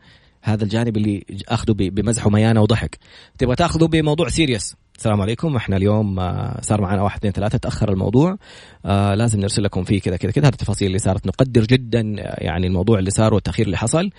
[0.43, 2.99] هذا الجانب اللي أخذه بمزح وميانة وضحك.
[3.39, 5.57] تبغى تأخذه بموضوع سيريس السلام عليكم.
[5.57, 8.37] إحنا اليوم آه، صار معنا واحد اثنين ثلاثة تأخر الموضوع.
[8.85, 10.45] آه لازم نرسل لكم فيه كذا كذا كذا.
[10.45, 14.11] هذه التفاصيل اللي صارت نقدر جدا آه، يعني الموضوع اللي صار والتأخير اللي حصل.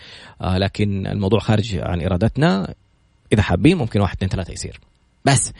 [0.41, 2.73] لكن الموضوع خارج عن إرادتنا.
[3.33, 4.79] إذا حابين ممكن واحد اثنين ثلاثة يصير.
[5.25, 5.51] بس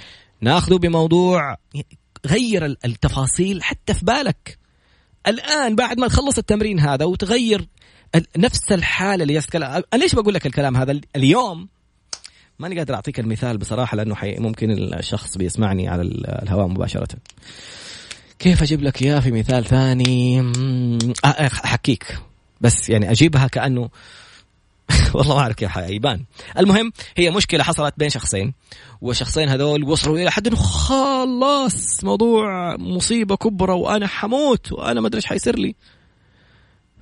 [0.42, 1.58] نأخذه بموضوع
[2.26, 4.58] غير التفاصيل حتى في بالك.
[5.28, 7.68] الآن بعد ما تخلص التمرين هذا وتغير
[8.38, 11.68] نفس الحالة اللي يتكلم أنا ليش بقول لك الكلام هذا؟ اليوم
[12.60, 17.08] ماني قادر أعطيك المثال بصراحة لأنه حي ممكن الشخص بيسمعني على الهواء مباشرة.
[18.40, 20.52] كيف أجيب لك إياه في مثال ثاني؟
[21.26, 22.18] أحكيك.
[22.62, 23.90] بس يعني أجيبها كأنه
[25.14, 26.24] والله ما أعرف كيف يبان.
[26.58, 28.54] المهم هي مشكلة حصلت بين شخصين
[29.02, 35.18] والشخصين هذول وصلوا إلى حد انه خلاص موضوع مصيبة كبرى وأنا حموت وأنا ما أدري
[35.18, 35.76] إيش حيصير لي.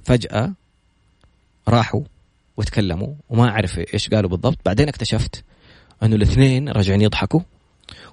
[0.03, 0.53] فجأة
[1.67, 2.01] راحوا
[2.57, 4.57] وتكلموا وما أعرف إيش قالوا بالضبط.
[4.65, 5.43] بعدين اكتشفت
[6.03, 7.39] إنه الاثنين راجعين يضحكوا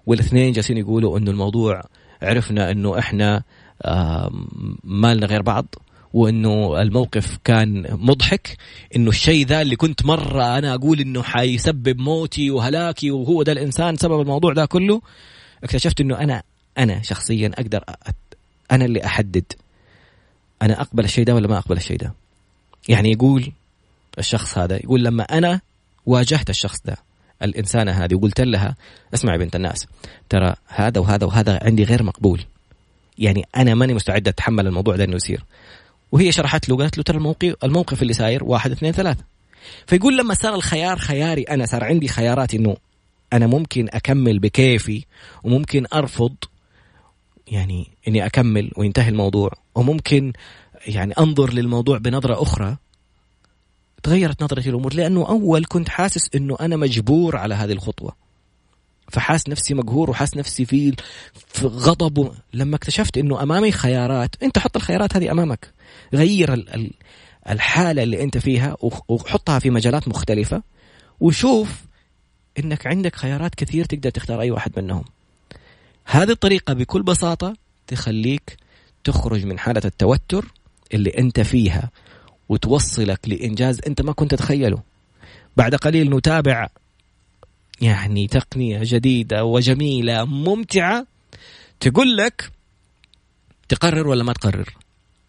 [0.07, 1.83] والاثنين جالسين يقولوا إنه الموضوع
[2.23, 3.43] عرفنا إنه إحنا
[4.85, 5.75] ما لنا غير بعض.
[6.15, 8.57] وإنه الموقف كان مضحك
[8.97, 13.97] إنه الشيء ذا اللي كنت مرة أنا أقول إنه حيسبب موتي وهلاكي وهو ده الإنسان
[13.97, 15.03] سبب الموضوع ده كله
[15.65, 16.43] اكتشفت إنه أنا
[16.79, 17.85] أنا شخصيا أقدر
[18.73, 19.45] أنا اللي أحدد
[20.63, 22.13] أنا أقبل الشيء ده ولا ما أقبل الشيء ده
[22.89, 23.53] يعني يقول
[24.19, 25.61] الشخص هذا يقول لما أنا
[26.07, 26.97] واجهت الشخص ده
[27.43, 28.77] الإنسانة هذه وقلت لها
[29.15, 29.87] اسمعي بنت الناس
[30.29, 32.45] ترى هذا وهذا وهذا عندي غير مقبول.
[33.19, 35.45] يعني أنا ماني مستعد أتحمل الموضوع ده إنه يصير.
[36.13, 39.25] وهي شرحت له قالت له ترى الموقف الموقف اللي صاير واحد اثنين ثلاثة.
[39.87, 42.77] فيقول لما صار الخيار خياري أنا صار عندي خيارات إنه
[43.33, 45.05] أنا ممكن أكمل بكيفي
[45.45, 46.35] وممكن أرفض
[47.47, 50.33] يعني إني أكمل وينتهي الموضوع وممكن
[50.87, 52.77] يعني أنظر للموضوع بنظرة أخرى.
[54.03, 58.30] تغيرت نظرتي للأمور لأنه أول كنت حاسس إنه أنا مجبور على هذه الخطوة.
[59.11, 60.95] فحاس نفسي مقهور وحاس نفسي في
[61.49, 62.33] في غضب.
[62.55, 65.73] لما اكتشفت إنه أمامي خيارات أنت حط الخيارات هذه أمامك.
[66.15, 66.65] غير
[67.49, 68.77] الحالة اللي أنت فيها
[69.09, 70.63] وحطها في مجالات مختلفة
[71.21, 71.83] وشوف
[72.59, 75.05] إنك عندك خيارات كثير تقدر تختار أي واحد منهم.
[76.05, 78.57] هذه الطريقة بكل بساطة تخليك
[79.05, 80.45] تخرج من حالة التوتر
[80.95, 81.91] اللي أنت فيها
[82.49, 84.83] وتوصلك لإنجاز أنت ما كنت تتخيله.
[85.57, 86.69] بعد قليل نتابع
[87.81, 91.07] يعني تقنية جديدة وجميلة ممتعة
[91.81, 92.51] تقول لك
[93.69, 94.75] تقرر ولا ما تقرر؟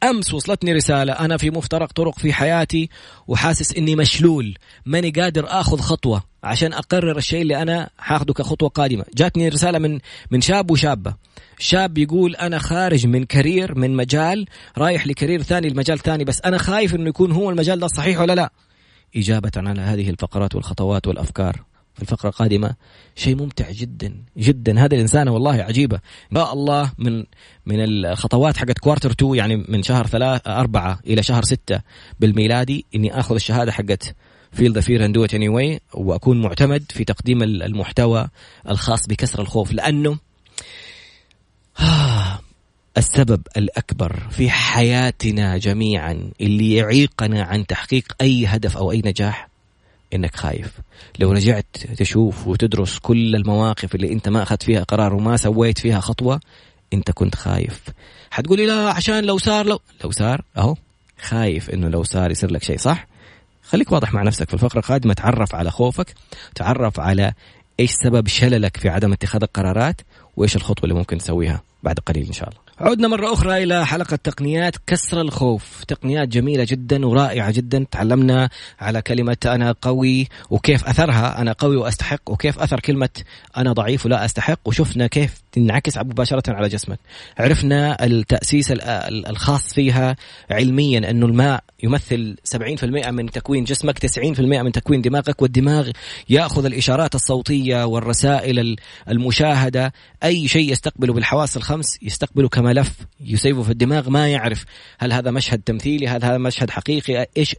[0.04, 2.90] أمس وصلتني رسالة أنا في مفترق طرق في حياتي
[3.28, 6.24] وحاسس إني مشلول ماني قادر آخذ خطوة.
[6.44, 9.06] عشان أقرر الشيء اللي أنا حاخذه كخطوة قادمة.
[9.16, 10.00] جاتني رسالة من
[10.32, 11.14] من شاب وشابة.
[11.60, 14.46] شاب يقول أنا خارج من career من مجال
[14.78, 18.20] رايح ل career ثاني المجال ثاني بس أنا خايف إنه يكون هو المجال ده صحيح
[18.20, 18.52] ولا لا.
[19.16, 21.71] إجابة على هذه الفقرات والخطوات والأفكار.
[21.93, 22.75] في الفقرة القادمة
[23.15, 24.86] شيء ممتع جدا جدا.
[24.86, 25.99] هذه الإنسانة والله عجيبة.
[26.32, 27.25] ما الله من
[27.65, 31.82] من الخطوات حقت quarter 2 يعني من شهر ثلاثة أربعة إلى شهر ستة
[32.19, 34.15] بالميلادي إني آخذ الشهادة حقت
[34.52, 38.27] Feel the Fear and Do It Anyway وأكون معتمد في تقديم المحتوى
[38.69, 39.71] الخاص بكسر الخوف.
[39.71, 40.17] لأنه
[42.97, 49.51] السبب الأكبر في حياتنا جميعا اللي يعيقنا عن تحقيق أي هدف أو أي نجاح
[50.13, 50.71] إنك خايف.
[51.19, 56.00] لو رجعت تشوف وتدرس كل المواقف اللي أنت ما أخذت فيها قرار وما سويت فيها
[56.00, 56.39] خطوة
[56.93, 57.82] أنت كنت خايف.
[58.32, 60.76] حتقولي لا عشان لو صار لو لو صار أهو
[61.21, 63.08] خايف إنه لو صار يصير لك شيء صح؟
[63.63, 65.13] خليك واضح مع نفسك في الفقرة القادمة.
[65.13, 66.13] تعرف على خوفك
[66.56, 67.34] تعرف على
[67.80, 70.02] إيش سبب شللك في عدم اتخاذ القرارات
[70.38, 71.62] وإيش الخطوة اللي ممكن تسويها.
[71.84, 72.62] بعد قليل إن شاء الله.
[72.80, 75.84] عدنا مرة أخرى إلى حلقة تقنيات كسر الخوف.
[75.84, 77.86] تقنيات جميلة جدا ورائعة جدا.
[77.91, 81.41] تعلمنا على كلمة أنا قوي وكيف أثرها.
[81.41, 83.10] أنا قوي وأستحق وكيف أثر كلمة
[83.58, 84.60] أنا ضعيف ولا أستحق.
[84.65, 87.00] وشفنا كيف تنعكس مباشرة على جسمك.
[87.38, 90.15] عرفنا التأسيس الخاص فيها
[90.52, 95.41] علميا أنه الماء يمثل 70% من تكوين جسمك 90% من تكوين دماغك.
[95.41, 95.89] والدماغ
[96.30, 98.76] يأخذ الإشارات الصوتية والرسائل
[99.10, 99.94] المشاهدة.
[100.24, 104.66] أي شيء يستقبله بالحواس الخمس يستقبله كملف يسيبه في الدماغ ما يعرف
[105.00, 107.56] هل هذا مشهد تمثيلي هل هذا مشهد حقيقي إيش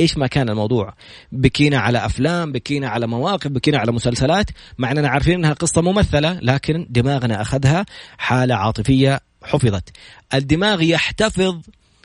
[0.00, 0.94] إيش ما كان الموضوع.
[1.32, 6.38] بكينا على أفلام بكينا على مواقف بكينا على مسلسلات مع أننا عارفين إنها قصة ممثلة
[6.42, 7.86] لكن دماغنا أخذها
[8.18, 9.88] حالة عاطفية حفظت.
[10.34, 11.60] الدماغ يحتفظ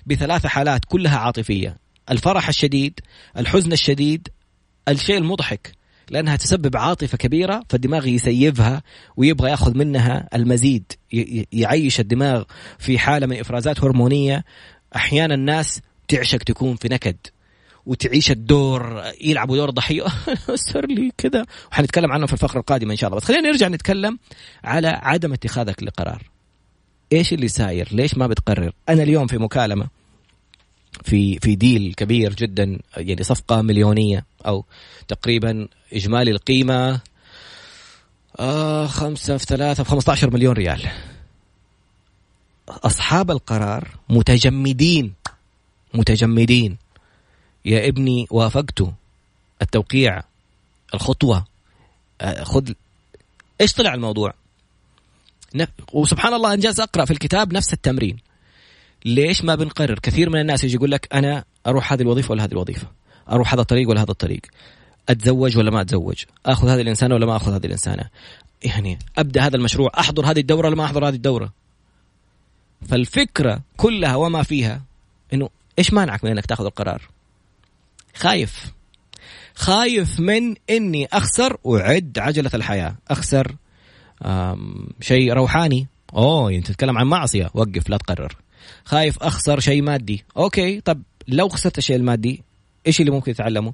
[0.06, 1.78] بثلاث حالات كلها عاطفية.
[2.12, 3.00] الفرح الشديد
[3.38, 4.28] الحزن الشديد
[4.88, 5.79] الشيء المضحك.
[6.12, 8.84] لأنها تسبب عاطفة كبيرة فالدماغ يسيفها
[9.18, 10.92] ويبغى يأخذ منها المزيد
[11.52, 12.44] يعيش الدماغ
[12.80, 14.44] في حالة من إفرازات هرمونية.
[14.96, 17.18] أحيانا الناس تعشق تكون في نكد
[17.86, 20.06] وتعيش الدور يلعبوا دور ضحية.
[20.72, 21.46] صار لي كذا.
[21.72, 23.20] وحنتكلم عنه في الفقرة القادمة إن شاء الله.
[23.20, 24.20] بس خلينا نرجع نتكلم
[24.64, 26.24] على عدم اتخاذك لقرار.
[27.14, 29.99] إيش اللي ساير؟ ليش ما بتقرر؟ أنا اليوم في مكالمة
[31.04, 34.66] في في ديل كبير جدا يعني صفقة مليونية أو
[35.08, 37.00] تقريبا إجمالي القيمة
[38.40, 40.90] آه خمسة في ثلاثة في 15 مليون ريال.
[42.70, 45.14] أصحاب القرار متجمدين
[45.94, 46.78] متجمدين.
[47.66, 48.84] يا ابني وافقت
[49.62, 50.22] التوقيع
[50.94, 51.46] الخطوة
[52.22, 52.72] آه، خذ
[53.62, 54.34] إيش طلع الموضوع؟
[55.94, 58.18] وسبحان الله انجاز أقرأ في الكتاب نفس التمرين.
[59.06, 62.52] ليش ما بنقرر؟ كثير من الناس يجي يقول لك أنا أروح هذه الوظيفة ولا هذه
[62.52, 62.88] الوظيفة.
[63.32, 64.42] أروح هذا الطريق ولا هذا الطريق.
[65.10, 68.04] أتزوج ولا ما أتزوج؟ آخذ هذه الإنسانة ولا ما آخذ هذه الإنسانة؟
[68.64, 69.92] يعني أبدأ هذا المشروع.
[70.00, 71.54] أحضر هذه الدورة ولا ما أحضر هذه الدورة؟
[72.88, 74.82] فالفكرة كلها وما فيها
[75.34, 77.02] إنه إيش مانعك من إنك تأخذ القرار؟
[78.16, 78.72] خايف.
[79.56, 82.96] خايف من إني أخسر وعد عجلة الحياة.
[83.10, 83.56] أخسر
[85.02, 85.88] شيء روحاني.
[86.14, 87.50] أوه أنت تتكلم عن معصية.
[87.54, 88.36] وقف لا تقرر.
[88.86, 90.26] خايف أخسر شيء مادي.
[90.38, 92.44] أوكي طب لو خسرت الشيء المادي
[92.88, 93.74] إيش اللي ممكن تتعلمه؟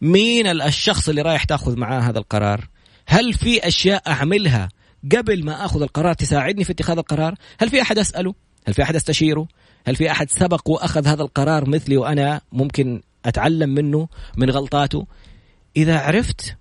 [0.00, 2.68] مين الشخص اللي رايح تأخذ معاه هذا القرار؟
[3.06, 4.68] هل في أشياء أعملها
[5.16, 8.34] قبل ما أخذ القرار تساعدني في اتخاذ القرار؟ هل في أحد أسأله؟
[8.68, 9.48] هل في أحد أستشيره؟
[9.86, 15.06] هل في أحد سبق وأخذ هذا القرار مثلي وأنا ممكن أتعلم منه من غلطاته؟
[15.76, 16.56] إذا عرفت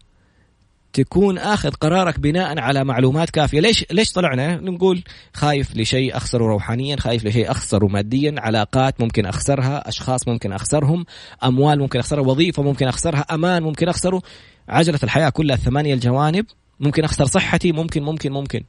[1.04, 3.60] تكون آخذ قرارك بناء على معلومات كافية.
[3.60, 9.90] ليش ليش طلعنا؟ نقول خايف لشيء أخسره روحانيا خايف لشيء أخسره ماديا علاقات ممكن أخسرها
[9.90, 11.06] أشخاص ممكن أخسرهم
[11.44, 14.22] أموال ممكن أخسرها وظيفة ممكن أخسرها أمان ممكن أخسره.
[14.70, 16.46] عجلة الحياة كلها ثمانية الجوانب
[16.80, 18.64] ممكن أخسر صحتي ممكن ممكن ممكن.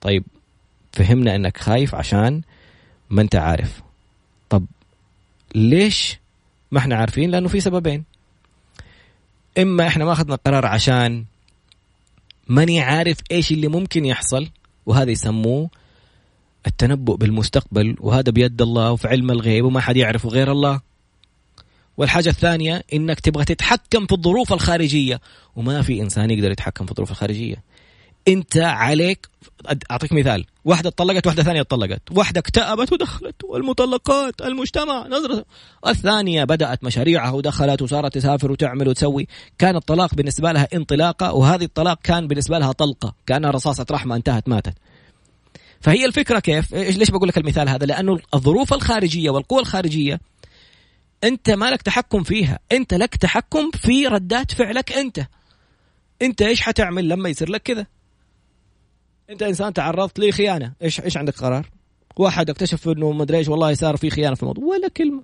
[0.00, 0.24] طيب
[0.92, 2.42] فهمنا إنك خايف عشان
[3.10, 3.82] ما أنت عارف.
[4.48, 4.66] طب
[5.54, 6.18] ليش
[6.70, 8.04] ما إحنا عارفين؟ لأنه في سببين.
[9.58, 11.24] إما إحنا ما أخذنا القرار عشان
[12.50, 14.48] ماني عارف إيش اللي ممكن يحصل.
[14.86, 15.70] وهذا يسموه
[16.66, 17.96] التنبؤ بالمستقبل.
[18.00, 20.80] وهذا بيد الله وفي علم الغيب وما حد يعرفه غير الله.
[21.96, 25.20] والحاجة الثانية إنك تبغى تتحكم في الظروف الخارجية.
[25.56, 27.62] وما في إنسان يقدر يتحكم في الظروف الخارجية.
[28.28, 29.28] انت عليك
[29.90, 30.44] أعطيك مثال.
[30.64, 33.44] واحدة طلقت واحدة ثانية طلقت واحدة اكتئبت ودخلت.
[33.44, 35.44] والمطلقات المجتمع نظرة.
[35.86, 39.26] الثانية بدأت مشاريعها ودخلت وصارت تسافر وتعمل وتسوي.
[39.58, 43.14] كان الطلاق بالنسبة لها انطلاقة وهذه الطلاق كان بالنسبة لها طلقة.
[43.26, 44.74] كأنها رصاصة رحمة انتهت ماتت.
[45.80, 50.20] فهي الفكرة كيف؟ ليش بقول لك المثال هذا؟ لأنه الظروف الخارجية والقوى الخارجية
[51.24, 52.58] أنت ما لك تحكم فيها.
[52.72, 55.20] أنت لك تحكم في ردات فعلك أنت.
[56.22, 57.86] أنت إيش حتعمل لما يصير لك كذا؟
[59.30, 60.72] انت انسان تعرضت لخيانة.
[60.82, 61.66] إيش إيش عندك قرار؟
[62.16, 64.64] واحد اكتشف انه ما ادري إيش والله صار في خيانة في الموضوع.
[64.64, 65.22] ولا كلمة.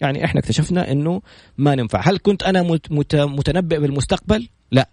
[0.00, 1.22] يعني إحنا اكتشفنا انه
[1.58, 2.00] ما ننفع.
[2.00, 2.78] هل كنت أنا
[3.14, 4.88] متنبئ بالمستقبل؟ لا.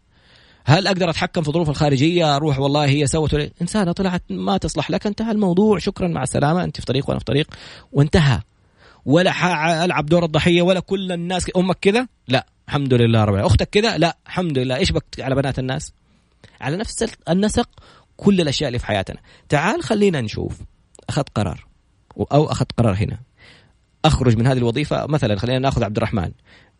[0.65, 5.07] هل أقدر اتحكم في الظروف الخارجية؟ أروح والله هي سوت انسانة طلعت ما تصلح لك.
[5.07, 5.79] انتهى الموضوع.
[5.79, 6.63] شكرا مع السلامة.
[6.63, 7.47] انت في طريق وأنا في طريق.
[7.91, 8.39] وانتهى.
[9.05, 12.45] ولا العب دور الضحية ولا كل الناس أمك كذا؟ لا.
[12.67, 14.17] الحمد لله رب أختك كذا؟ لا.
[14.27, 14.75] الحمد لله.
[14.75, 15.93] إيش بك على بنات الناس؟
[16.61, 17.69] على نفس النسق
[18.21, 19.17] كل الأشياء اللي في حياتنا.
[19.49, 20.61] تعال خلينا نشوف.
[21.09, 21.67] أخذت قرار.
[22.31, 23.19] أو أخذت قرار هنا.
[24.05, 25.05] أخرج من هذه الوظيفة.
[25.07, 26.31] مثلا خلينا نأخذ عبد الرحمن.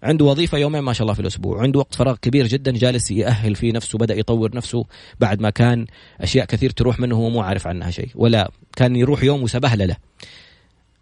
[0.04, 1.62] عنده وظيفة يومين ما شاء الله في الأسبوع.
[1.62, 4.86] عنده وقت فراغ كبير جدا جالس يأهل في نفسه بدأ يطور نفسه
[5.20, 5.86] بعد ما كان
[6.22, 9.96] أشياء كثير تروح منه وهو مو عارف عنها شيء ولا كان يروح يوم وسبهلله.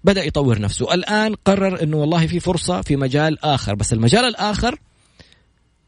[0.03, 0.93] بدأ يطور نفسه.
[0.93, 3.75] الآن قرر إنه والله في فرصة في مجال آخر.
[3.75, 4.79] بس المجال الآخر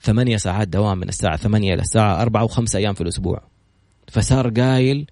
[0.02, 3.52] ثمانية ساعات دوام من الساعة ثمانية إلى الساعة أربعة وخمسة أيام في الأسبوع.
[4.12, 5.06] فصار قايل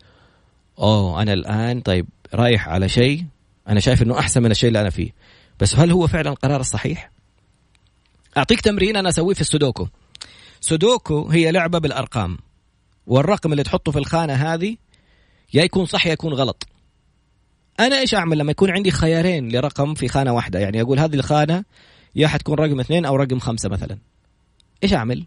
[0.79, 3.25] أوه أنا الآن طيب رايح على شيء
[3.67, 5.13] أنا شايف إنه أحسن من الشيء اللي أنا فيه.
[5.59, 7.11] بس هل هو فعلا القرار الصحيح
[8.37, 9.87] أعطيك تمرين أنا أسويه في السودوكو
[10.61, 12.37] سودوكو هي لعبة بالأرقام.
[13.07, 14.77] والرقم اللي تحطه في الخانة هذه
[15.53, 16.67] يا يكون صح يا يكون غلط.
[17.79, 21.63] أنا إيش أعمل لما يكون عندي خيارين لرقم في خانة واحدة؟ يعني أقول هذه الخانة
[22.15, 23.97] يا حتكون رقم اثنين أو رقم خمسة مثلا.
[24.83, 25.25] إيش أعمل؟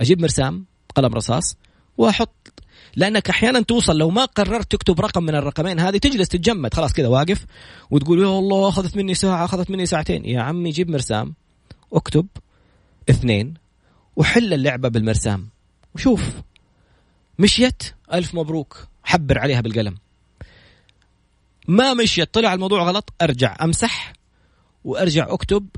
[0.00, 1.56] أجيب مرسام قلم رصاص
[1.98, 2.52] وأحط
[2.96, 7.08] لأنك أحيانا توصل لو ما قررت تكتب رقم من الرقمين هذه تجلس تتجمد خلاص كذا
[7.08, 7.46] واقف
[7.90, 10.24] وتقول يا الله أخذت مني ساعة أخذت مني ساعتين.
[10.24, 11.34] يا عمي جيب مرسام
[11.92, 12.26] اكتب
[13.10, 13.54] اثنين
[14.16, 15.48] وحل اللعبة بالمرسام.
[15.94, 16.30] وشوف
[17.38, 19.98] مشيت؟ ألف مبروك حبر عليها بالقلم.
[21.68, 24.12] ما مشيت طلع الموضوع غلط أرجع أمسح
[24.84, 25.68] وأرجع أكتب.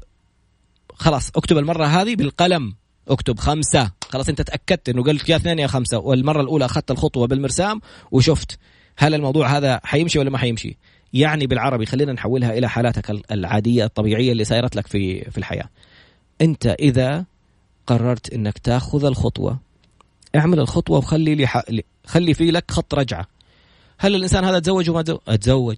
[0.95, 2.75] خلاص أكتب المرة هذه بالقلم.
[3.09, 3.91] اكتب خمسة.
[4.09, 5.99] خلاص انت تأكدت انه قلت يا اثنين يا خمسة.
[5.99, 8.59] والمرة الأولى أخذت الخطوة بالمرسام وشفت
[8.97, 10.77] هل الموضوع هذا حيمشي ولا ما حيمشي.
[11.13, 15.69] يعني بالعربي خلينا نحولها إلى حالاتك العادية الطبيعية اللي سايرت لك في في الحياة.
[16.41, 17.25] انت إذا
[17.87, 19.59] قررت إنك تأخذ الخطوة
[20.37, 21.83] اعمل الخطوة وخلي لي.
[22.07, 23.27] خلي في لك خط رجعة.
[23.99, 25.03] هل الإنسان هذا تزوج وما
[25.41, 25.77] تزوج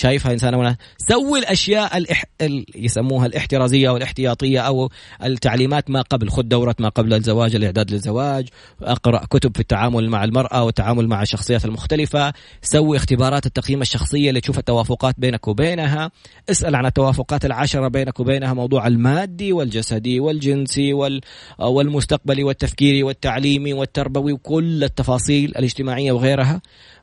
[0.00, 2.24] شايفها إنسانة ولا سوي الأشياء الإح...
[2.40, 2.64] ال...
[2.74, 4.90] يسموها الاحترازية والاحتياطية أو
[5.24, 6.30] التعليمات ما قبل.
[6.30, 8.48] خذ دورة ما قبل الزواج الإعداد للزواج
[8.82, 12.32] أقرأ كتب في التعامل مع المرأة والتعامل مع الشخصيات المختلفة.
[12.62, 16.10] سوي اختبارات التقييم الشخصية اللي تشوف التوافقات بينك وبينها.
[16.50, 21.20] اسأل عن التوافقات العشرة بينك وبينها موضوع المادي والجسدي والجنسي وال...
[21.58, 26.60] والمستقبلي والتفكيري والتعليمي والتربوي وكل التفاصيل الاجتماعية وغيرها.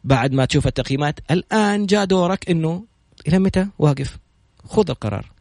[0.07, 2.85] بعد ما تشوف التقييمات الآن جاء دورك إنه
[3.27, 4.17] إلى متى؟ واقف.
[4.65, 5.31] خذ القرار.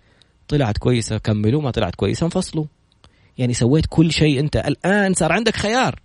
[0.49, 1.63] طلعت كويسة كملوا.
[1.63, 2.65] ما طلعت كويسة انفصلوا.
[3.39, 4.57] يعني سويت كل شيء أنت.
[4.57, 6.01] الآن صار عندك خيار.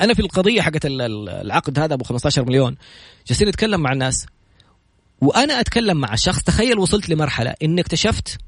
[0.00, 2.76] أنا في القضية حقت العقد هذا أبو 15 مليون
[3.26, 4.26] جالسين نتكلم مع الناس.
[5.20, 8.38] وأنا أتكلم مع شخص تخيل وصلت لمرحلة إني اكتشفت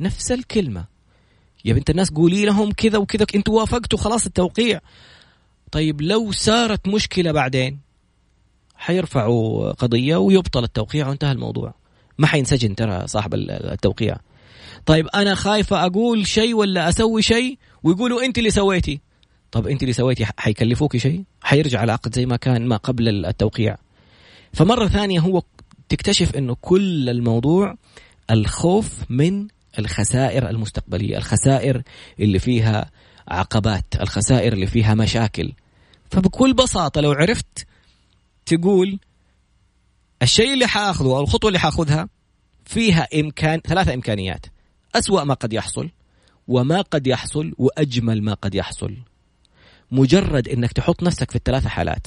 [0.00, 0.84] نفس الكلمة.
[1.64, 3.26] يا بنت الناس قولي لهم كذا وكذا.
[3.34, 4.80] أنتوا وافقتوا خلاص التوقيع.
[5.72, 7.83] طيب لو صارت مشكلة بعدين؟
[8.84, 11.74] حيرفعوا قضية ويبطل التوقيع وانتهى الموضوع.
[12.18, 14.16] ما حينسجن ترى صاحب التوقيع.
[14.86, 19.00] طيب أنا خايفة أقول شيء ولا أسوي شيء ويقولوا أنت اللي سويتي.
[19.52, 23.76] طب أنت اللي سويتي حيكلفوك شيء؟ حيرجع العقد زي ما كان ما قبل التوقيع.
[24.52, 25.42] فمرة ثانية هو
[25.88, 27.74] تكتشف إنه كل الموضوع
[28.30, 31.82] الخوف من الخسائر المستقبلية الخسائر
[32.20, 32.90] اللي فيها
[33.28, 35.52] عقبات الخسائر اللي فيها مشاكل.
[36.10, 37.66] فبكل بساطة لو عرفت
[38.46, 38.98] تقول
[40.22, 42.08] الشيء اللي حاخذه أو الخطوة اللي حاخذها
[42.64, 44.46] فيها امكان ثلاثة إمكانيات.
[44.94, 45.90] أسوأ ما قد يحصل
[46.48, 48.96] وما قد يحصل وأجمل ما قد يحصل.
[49.90, 52.06] مجرد إنك تحط نفسك في الثلاثة حالات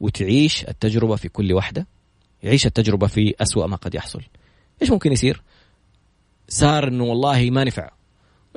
[0.00, 1.86] وتعيش التجربة في كل واحدة
[2.42, 4.22] يعيش التجربة في أسوأ ما قد يحصل.
[4.82, 5.42] إيش ممكن يصير؟
[6.48, 7.90] صار إنه والله ما نفع.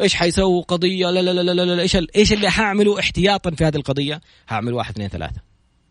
[0.01, 3.75] إيش حيسووا قضية؟ لا لا لا لا لا إيش إيش اللي حأعمله احتياطا في هذه
[3.75, 5.46] القضية؟ هعمل واحد اثنين ثلاثة.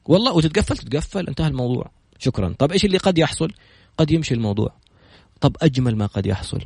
[0.06, 1.28] والله وتتقفل؟ تتقفل.
[1.28, 1.90] انتهى الموضوع.
[2.18, 2.54] شكرا.
[2.58, 3.52] طب إيش اللي قد يحصل؟
[3.98, 4.74] قد يمشي الموضوع.
[5.40, 6.60] طب أجمل ما قد يحصل.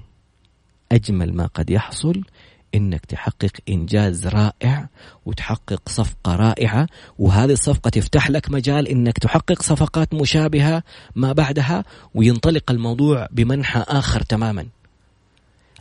[0.93, 2.23] أجمل ما قد يحصل
[2.75, 4.89] إنك تحقق إنجاز رائع
[5.27, 6.87] وتحقق صفقة رائعة
[7.19, 10.83] وهذه الصفقة تفتح لك مجال إنك تحقق صفقات مشابهة
[11.17, 14.67] ما بعدها وينطلق الموضوع بمنحى آخر تماما.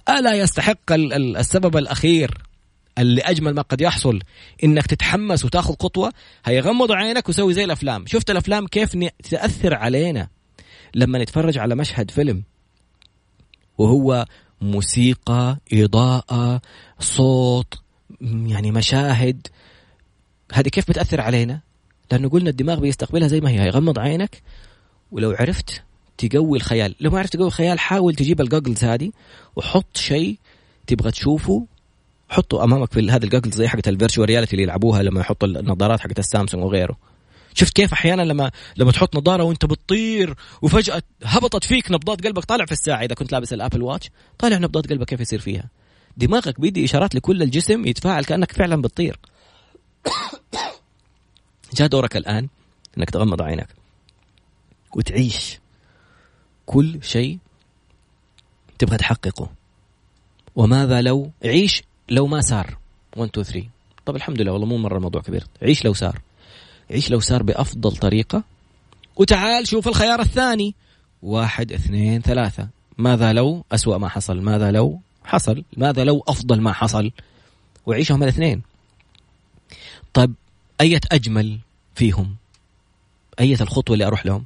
[0.10, 2.48] ألا يستحق السبب الأخير؟
[2.97, 4.19] اللي أجمل ما قد يحصل
[4.63, 6.13] إنك تتحمس وتأخذ خطوة
[6.45, 8.06] هيغمض عينك وسوي زي الأفلام.
[8.08, 8.97] شفت الأفلام كيف
[9.30, 10.28] تأثر علينا
[10.95, 12.43] لما نتفرج على مشهد فيلم
[13.78, 14.25] وهو
[14.62, 16.62] موسيقى إضاءة
[16.99, 17.73] صوت
[18.21, 19.47] يعني مشاهد.
[20.54, 21.62] هذه كيف بتأثر علينا؟
[22.12, 24.41] لأنه قلنا الدماغ بيستقبلها زي ما هي هيغمض عينك
[25.12, 25.84] ولو عرفت
[26.17, 26.95] تقوي الخيال.
[26.99, 29.12] لو ما عرفت تقوي الخيال حاول تجيب ال goggles هذه
[29.56, 30.38] وحط شيء
[30.88, 31.67] تبغى تشوفه
[32.30, 35.48] حطوا أمامك في هذه ال goggles زي حقت ال virtual reality اللي يلعبوها لما يحطوا
[35.48, 36.98] النظارات حقت السامسونج وغيره.
[37.54, 42.65] شفت كيف أحيانا لما لما تحط نظارة وانت بتطير وفجأة هبطت فيك نبضات قلبك طالع
[42.65, 45.70] في الساعة إذا كنت لابس الأبل واتش طالع نبضات قلبك كيف يصير فيها؟
[46.18, 49.20] دماغك بيدي إشارات لكل الجسم يتفاعل كأنك فعلا بتطير.
[51.78, 52.48] جاء دورك الآن
[52.98, 53.68] إنك تغمض عينك
[54.96, 55.60] وتعيش
[56.65, 57.38] كل شيء
[58.80, 59.50] تبغى تحققه.
[60.56, 62.78] وماذا لو عيش لو ما صار
[63.17, 63.67] 1 2 3
[64.06, 65.48] طب الحمد لله والله مو مرة الموضوع كبير.
[65.62, 66.22] عيش لو صار
[66.91, 68.43] عيش لو صار بأفضل طريقة.
[69.15, 70.76] وتعال شوف الخيار الثاني.
[71.24, 72.67] واحد اثنين ثلاثة.
[72.98, 77.12] ماذا لو أسوأ ما حصل؟ ماذا لو حصل؟ ماذا لو أفضل ما حصل؟
[77.86, 78.62] وعيشهم الاثنين.
[80.13, 80.34] طيب
[80.82, 81.60] أية أجمل
[81.95, 82.36] فيهم؟
[83.39, 84.45] أية الخطوة اللي أروح لهم؟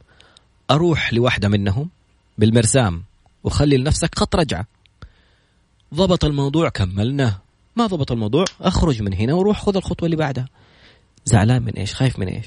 [0.72, 1.90] أروح لواحدة منهم
[2.38, 3.04] بالمرسام.
[3.44, 4.66] وخلي لنفسك خط رجعة.
[5.94, 7.40] ضبط الموضوع كملنا
[7.76, 10.50] ما ضبط الموضوع أخرج من هنا وروح خذ الخطوة اللي بعدها.
[11.26, 12.46] زعلان من إيش؟ خايف من إيش؟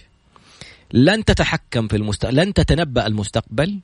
[0.92, 3.80] لن تتحكم في المستقبل لن تتنبأ المستقبل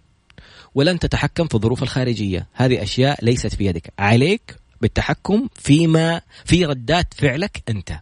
[0.75, 2.47] ولن تتحكم في الظروف الخارجية.
[2.53, 7.93] هذه أشياء ليست في يدك عليك بالتحكم فيما في ردات فعلك أنت.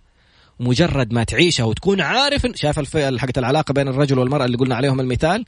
[0.60, 5.44] مجرد ما تعيشها وتكون عارف شايف حقت العلاقة بين الرجل والمرأة اللي قلنا عليهم المثال؟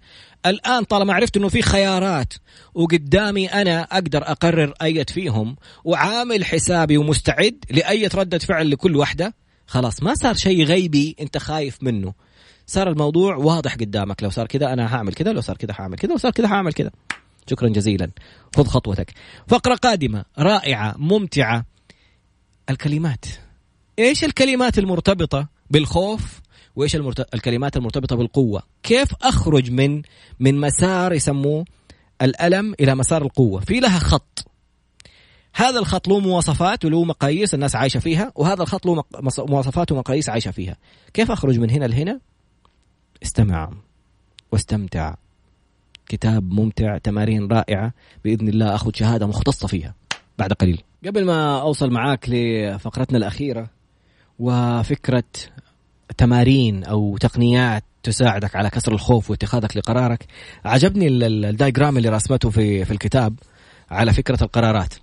[0.47, 2.33] الآن طالما عرفت إنه في خيارات
[2.75, 9.35] وقدامي أنا أقدر أقرر اية فيهم وعامل حسابي ومستعد لأية ردة فعل لكل واحدة
[9.67, 12.15] خلاص ما صار شيء غيبي أنت خايف منه.
[12.67, 14.23] صار الموضوع واضح قدامك.
[14.23, 16.73] لو صار كذا أنا هعمل كذا لو صار كذا هعمل كذا لو صار كذا هعمل
[16.73, 16.91] كذا.
[17.51, 18.11] شكرا جزيلا.
[18.57, 19.11] خذ خطوتك.
[19.49, 21.65] فقرة قادمة رائعة ممتعة.
[22.71, 23.25] الكلمات.
[23.99, 26.41] إيش الكلمات المرتبطة بالخوف
[26.77, 27.35] وإيش المرت...
[27.35, 30.03] الكلمات المرتبطة بالقوة؟ كيف أخرج من
[30.41, 31.65] من مسار يسموه
[32.23, 34.47] الألم إلى مسار القوة؟ في لها خط.
[35.55, 39.05] هذا الخط له مواصفات وله مقاييس الناس عايشة فيها وهذا الخط له
[39.39, 40.77] مواصفات ومقاييس عايشة فيها.
[41.15, 42.21] كيف أخرج من هنا لهنا؟
[43.23, 43.71] استمع
[44.53, 45.15] واستمتع.
[46.09, 47.93] كتاب ممتع تمارين رائعة
[48.25, 49.95] بإذن الله أخذ شهادة مختصة فيها
[50.39, 50.83] بعد قليل.
[51.07, 53.71] قبل ما أوصل معاك لفقرتنا الأخيرة
[54.43, 55.25] وفكرة
[56.19, 60.27] تمارين أو تقنيات تساعدك على كسر الخوف واتخاذك لقرارك.
[60.65, 63.35] عجبني ال diagram اللي رسمته في في الكتاب
[63.91, 64.95] على فكرة القرارات.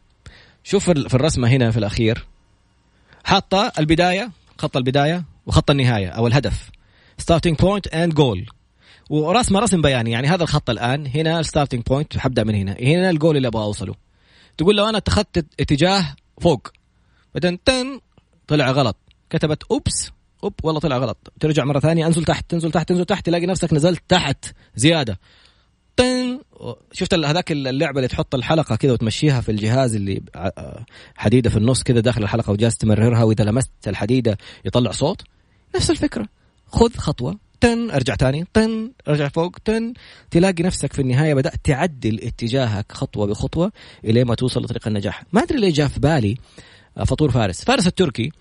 [0.64, 2.26] شوف في الرسمة هنا في الأخير.
[3.24, 6.70] حاطه البداية خط البداية وخط النهاية أو الهدف.
[7.18, 8.50] starting point and goal
[9.10, 11.08] ورسمة رسم بياني يعني هذا الخط الآن.
[11.08, 12.76] هنا ال starting point حبدأ من هنا.
[12.82, 13.96] هنا الجول اللي أبغى أوصله.
[14.58, 16.68] تقول لو أنا اتخذت اتجاه فوق.
[17.36, 17.60] بعدين
[18.48, 18.98] طلع غلط.
[19.30, 20.12] كتبت أوبس
[20.44, 21.34] أوب والله طلع غلط.
[21.40, 25.20] ترجع مرة ثانية أنزل تحت تنزل تحت تنزل تحت تلاقي نفسك نزلت تحت زيادة.
[25.96, 26.40] طن
[26.92, 30.22] شفت هذاك اللعبة اللي تحط الحلقة كذا وتمشيها في الجهاز اللي
[31.16, 35.22] حديدة في النص كذا داخل الحلقة وجالس تمررها وإذا لمست الحديدة يطلع صوت.
[35.76, 36.28] نفس الفكرة.
[36.68, 37.40] خذ خطوة.
[37.62, 37.92] تن.
[37.92, 38.46] ارجع ثاني.
[38.54, 38.92] تن.
[39.08, 39.58] ارجع فوق.
[39.66, 39.94] تن.
[40.32, 43.72] تلاقي نفسك في النهاية بدأت تعدل اتجاهك خطوة بخطوة
[44.06, 45.24] إلى ما توصل لطريق النجاح.
[45.34, 46.38] ما أدري ليه جاء في بالي
[47.06, 47.64] فطور فارس.
[47.64, 48.32] فارس التركي.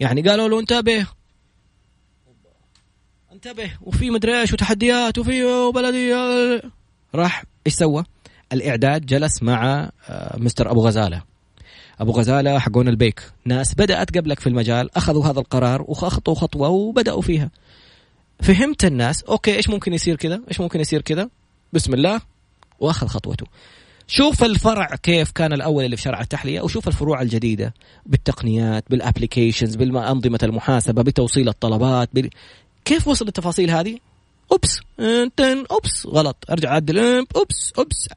[0.00, 1.06] يعني قالوا له انتبه.
[3.32, 3.70] انتبه.
[3.82, 6.62] وفي مدري إيش وتحديات وفي بلديه
[7.14, 7.44] راح.
[7.66, 8.04] إيش سوى؟
[8.52, 11.22] الإعداد جلس مع آه، مستر أبو غزالة.
[12.00, 13.32] أبو غزالة حقون البيك.
[13.44, 17.50] ناس بدأت قبلك في المجال أخذوا هذا القرار وخطوا خطوة وبدأوا فيها.
[18.42, 21.30] فهمت الناس أوكي إيش ممكن يصير كذا؟ إيش ممكن يصير كذا؟
[21.72, 22.20] بسم الله.
[22.80, 23.46] وأخذ خطوته.
[24.08, 27.74] شوف الفرع كيف كان الأول اللي في شرع التحلية وشوف الفروع الجديدة
[28.06, 32.30] بالتقنيات بال applications بالأنظمة المحاسبة بتوصيل الطلبات بال...
[32.84, 33.98] كيف وصل التفاصيل هذه؟
[34.52, 36.44] oops إنتن oops غلط.
[36.50, 36.98] أرجع اعدل
[37.36, 38.08] oops oops.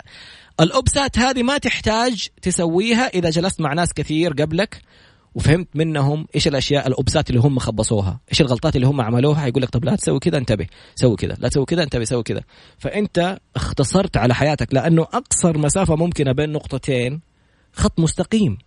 [0.59, 4.81] الأوبسات هذه ما تحتاج تسويها إذا جلست مع ناس كثير قبلك.
[5.35, 9.69] وفهمت منهم إيش الأشياء الأوبسات اللي هم خبصوها إيش الغلطات اللي هم عملوها يقول لك
[9.69, 12.41] طب لا تسوي كذا انتبه سوي كذا لا تسوي كذا انتبه سوي كذا.
[12.77, 17.21] فأنت اختصرت على حياتك لأنه أقصر مسافة ممكنة بين نقطتين
[17.73, 18.57] خط مستقيم.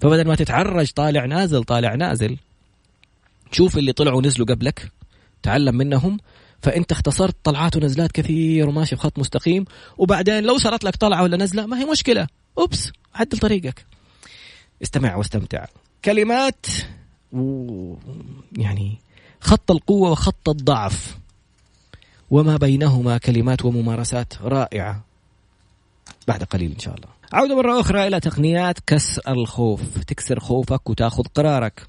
[0.00, 2.36] فبدل ما تتعرج طالع نازل طالع نازل
[3.52, 4.92] شوف اللي طلعوا ونزلوا قبلك
[5.42, 6.18] تعلم منهم.
[6.62, 9.64] فأنت اختصرت طلعات ونزلات كثير وماشي بخط مستقيم
[9.98, 12.26] وبعدين لو صارت لك طلعة ولا نزلة ما هي مشكلة.
[12.58, 13.86] أوبس عدل طريقك.
[14.82, 15.66] استمع واستمتع.
[16.04, 16.66] كلمات
[17.32, 17.94] و
[18.56, 18.98] يعني
[19.40, 21.18] خط القوة وخط الضعف.
[22.30, 25.04] وما بينهما كلمات وممارسات رائعة.
[26.28, 27.08] بعد قليل إن شاء الله.
[27.32, 29.80] عودة مرة أخرى إلى تقنيات كسر الخوف.
[29.98, 31.86] تكسر خوفك وتاخذ قرارك.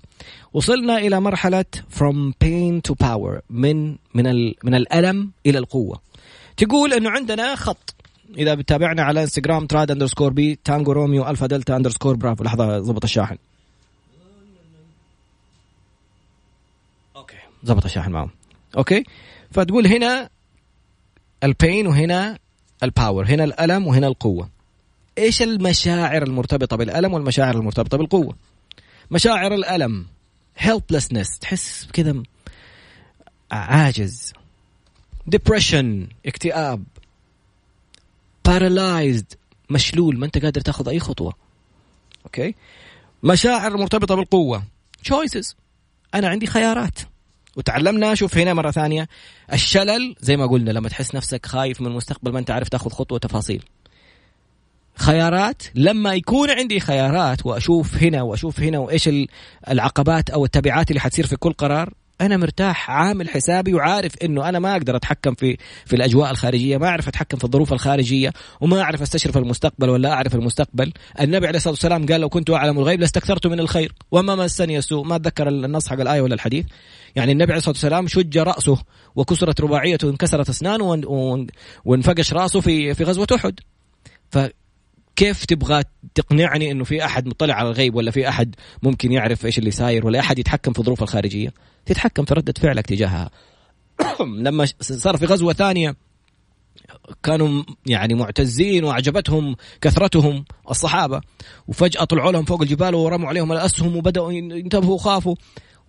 [0.53, 3.41] وصلنا إلى مرحلة from pain to power.
[3.49, 6.01] من من من الألم إلى القوة.
[6.57, 7.95] تقول أنه عندنا خط.
[8.37, 13.03] إذا بتابعنا على انستغرام trad underscore B Tango Romeo Alpha Delta underscore Bravo لحظة ضبط
[13.03, 13.37] الشاحن.
[17.65, 18.29] ضبط الشاحن معهم.
[18.77, 19.03] أوكي؟
[19.51, 20.29] فتقول هنا
[21.43, 22.39] ال pain وهنا
[22.83, 24.49] ال power هنا الألم وهنا القوة.
[25.17, 28.35] إيش المشاعر المرتبطة بالألم والمشاعر المرتبطة بالقوة؟
[29.11, 30.05] مشاعر الألم
[30.59, 32.23] helplessness تحس كذا
[33.51, 34.33] عاجز.
[35.35, 35.85] depression
[36.25, 36.83] اكتئاب.
[38.47, 39.35] paralyzed
[39.69, 41.33] مشلول ما أنت قادر تأخذ أي خطوة.
[42.25, 42.55] أوكي؟
[43.23, 44.63] مشاعر مرتبطة بالقوة.
[45.09, 45.53] choices.
[46.15, 46.99] أنا عندي خيارات.
[47.55, 49.07] وتعلمنا شوف هنا مرة ثانية
[49.53, 53.19] الشلل زي ما قلنا لما تحس نفسك خايف من المستقبل ما انت عارف تاخذ خطوة
[53.19, 53.63] تفاصيل
[54.97, 59.09] خيارات لما يكون عندي خيارات وأشوف هنا وأشوف هنا وإيش
[59.69, 64.59] العقبات أو التبعات اللي حتصير في كل قرار أنا مرتاح عامل حسابي وعارف إنه أنا
[64.59, 69.01] ما أقدر أتحكم في في الأجواء الخارجية ما أعرف أتحكم في الظروف الخارجية وما أعرف
[69.01, 70.93] أستشرف المستقبل ولا أعرف المستقبل.
[71.21, 75.05] النبي عليه الصلاة والسلام قال لو كنت أعلم الغيب لاستكثرت من الخير وما مسني السوء.
[75.05, 76.65] ما أتذكر النص حق الآية ولا الحديث.
[77.15, 78.77] يعني النبي عليه الصلاة والسلام شج رأسه
[79.15, 81.05] وكسرت رباعيته وانكسرت اسنانه
[81.85, 83.59] وانفقش رأسه في في غزوة أحد.
[84.29, 84.37] ف
[85.15, 85.83] كيف تبغى
[86.15, 90.05] تقنعني إنه في أحد مطلع على الغيب ولا في أحد ممكن يعرف إيش اللي صاير
[90.05, 91.53] ولا أحد يتحكم في الظروف الخارجية؟
[91.85, 93.29] تتحكم في رده فعلك تجاهها.
[94.45, 95.95] لما صار في غزوة ثانية
[97.23, 101.21] كانوا يعني معتزين وأعجبتهم كثرتهم الصحابة.
[101.67, 105.35] وفجأة طلعوا لهم فوق الجبال ورموا عليهم الأسهم وبدأوا ينتبهوا وخافوا.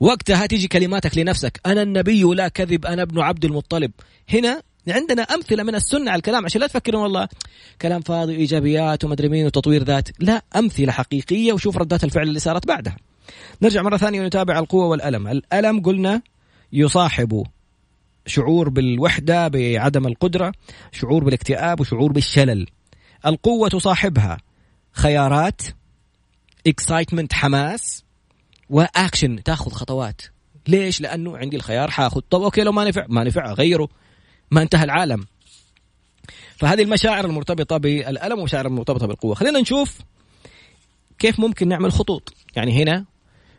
[0.00, 1.60] وقتها تيجي كلماتك لنفسك.
[1.66, 3.90] أنا النبي لا كذب أنا ابن عبد المطلب.
[4.28, 7.28] هنا عندنا أمثلة من السنة على الكلام عشان لا تفكرون والله
[7.82, 10.08] كلام فاضي وايجابيات ومدري مين وتطوير ذات.
[10.18, 12.96] لا أمثلة حقيقية وشوف ردات الفعل اللي صارت بعدها.
[13.62, 15.28] نرجع مرة ثانية ونتابع القوة والألم.
[15.28, 16.22] الألم قلنا
[16.72, 17.46] يصاحب
[18.26, 20.52] شعور بالوحدة بعدم القدرة
[20.92, 22.66] شعور بالاكتئاب وشعور بالشلل.
[23.26, 24.38] القوة تصاحبها
[24.92, 25.62] خيارات
[26.66, 28.05] excitement حماس.
[28.70, 30.22] واكشن تاخذ خطوات.
[30.68, 32.20] ليش؟ لأنه عندي الخيار حاخذ.
[32.30, 33.88] طب أوكي لو ما نفع ما نفع غيره
[34.50, 35.26] ما انتهى العالم.
[36.56, 39.34] فهذه المشاعر المرتبطة بالألم ومشاعر المرتبطه بالقوة.
[39.34, 39.98] خلينا نشوف
[41.18, 42.34] كيف ممكن نعمل خطوط.
[42.56, 43.04] يعني هنا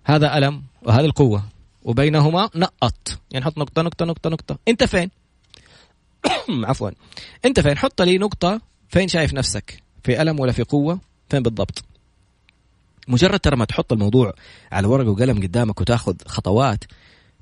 [0.03, 1.43] هذا ألم وهذه القوة.
[1.83, 3.19] وبينهما نقط.
[3.31, 4.57] يعني حط نقطة نقطة نقطة نقطة.
[4.67, 5.11] أنت فين؟
[6.69, 6.89] عفوا.
[7.45, 10.99] أنت فين؟ حط لي نقطة فين شايف نفسك؟ في ألم ولا في قوة؟
[11.29, 11.83] فين بالضبط؟
[13.07, 14.33] مجرد ترى ما تحط الموضوع
[14.71, 16.83] على ورقة وقلم قدامك وتاخذ خطوات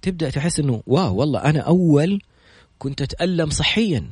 [0.01, 2.21] تبدأ تحس إنه واو والله أنا أول
[2.79, 4.09] كنت أتألم صحيا.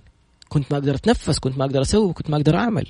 [0.49, 2.87] كنت ما أقدر أتنفس كنت ما أقدر أسوي كنت ما أقدر أعمل.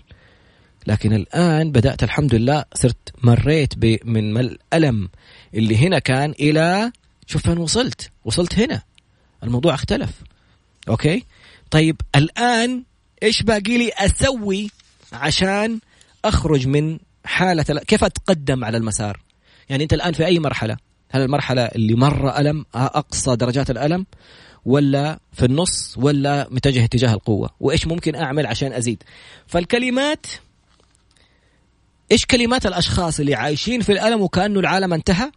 [0.88, 3.74] لكن الآن بدأت الحمد لله صرت مريت
[4.05, 5.09] من الألم
[5.53, 6.91] اللي هنا كان إلى
[7.28, 8.82] شوف فين وصلت وصلت هنا.
[9.43, 10.11] الموضوع اختلف.
[10.89, 11.26] أوكي؟
[11.72, 12.84] طيب الآن
[13.24, 14.70] إيش باقي لي أسوي
[15.14, 15.80] عشان
[16.26, 19.19] أخرج من حالة كيف اتقدم على المسار؟
[19.69, 20.78] يعني أنت الآن في أي مرحلة؟
[21.11, 24.05] هل المرحلة اللي مره ألم أقصى درجات الألم
[24.65, 29.03] ولا في النص ولا متجه اتجاه القوة؟ وإيش ممكن أعمل عشان أزيد؟
[29.47, 30.26] فالكلمات
[32.11, 35.32] إيش كلمات الأشخاص اللي عايشين في الألم وكانه العالم انتهى؟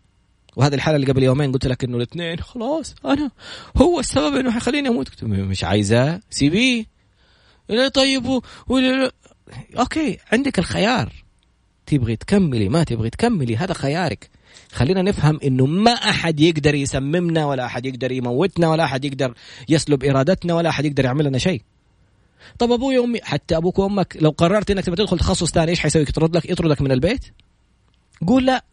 [0.57, 3.30] وهذه الحالة اللي قبل يومين قلت لك إنه الاثنين خلاص أنا
[3.76, 5.22] هو السبب إنه حيخليني أموت.
[5.22, 6.84] مش عايزاه سيبيه.
[7.95, 8.43] طيب و...
[8.68, 8.78] و...
[9.78, 11.12] أوكي عندك الخيار.
[11.87, 14.30] تبغي تكملي ما تبغي تكملي هذا خيارك.
[14.72, 19.34] خلينا نفهم إنه ما أحد يقدر يسممنا ولا أحد يقدر يموتنا ولا أحد يقدر
[19.68, 21.62] يسلب إرادتنا ولا أحد يقدر يعمل لنا شيء.
[22.59, 26.03] طب أبوي وأمي حتى أبوك وأمك لو قررت إنك تبغى تدخل تخصص ثاني إيش حيسوي؟
[26.03, 27.24] يطرد لك يطردك من البيت؟
[28.26, 28.64] قول لا.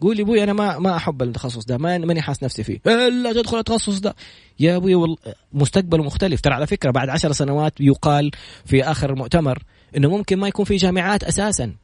[0.00, 2.80] قول أبوي أنا ما ما أحب التخصص ده ما ماني حاس نفسي فيه.
[2.86, 4.14] الا تدخل التخصص ده.
[4.60, 5.16] يا أبوي والله
[5.52, 6.40] مستقبل مختلف.
[6.40, 8.30] ترى على فكرة بعد عشر سنوات يقال
[8.64, 9.62] في آخر المؤتمر
[9.96, 11.74] إنه ممكن ما يكون في جامعات أساسا.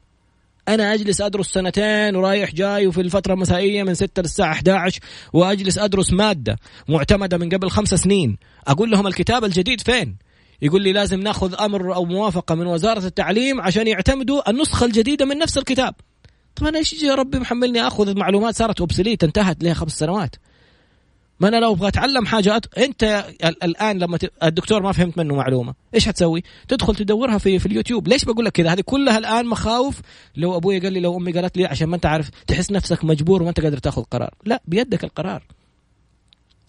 [0.67, 4.99] أنا أجلس أدرس سنتين ورايح جاي وفي الفترة المسائية من 6 للساعة 11
[5.33, 6.57] وأجلس أدرس مادة
[6.89, 8.37] معتمدة من قبل خمس سنين.
[8.67, 10.15] أقول لهم الكتاب الجديد فين؟
[10.61, 15.37] يقول لي لازم ناخذ أمر أو موافقة من وزارة التعليم عشان يعتمدوا النسخة الجديدة من
[15.37, 15.95] نفس الكتاب.
[16.55, 20.35] طب أنا إيش يا ربي محملني؟ آخذ معلومات صارت obsolete انتهت لها خمس سنوات.
[21.39, 22.77] ما أنا لو أبغى أتعلم حاجة أت...
[22.77, 24.31] انت الآن لما ت...
[24.43, 28.07] الدكتور ما فهمت منه معلومة إيش حتسوي تدخل تدورها في في اليوتيوب.
[28.07, 30.01] ليش بقول لك كذا؟ هذه كلها الآن مخاوف.
[30.35, 33.41] لو أبوي قال لي لو أمي قالت لي عشان ما أنت عارف تحس نفسك مجبور
[33.41, 34.33] وما أنت قادر تاخذ قرار.
[34.45, 35.43] لا بيدك القرار.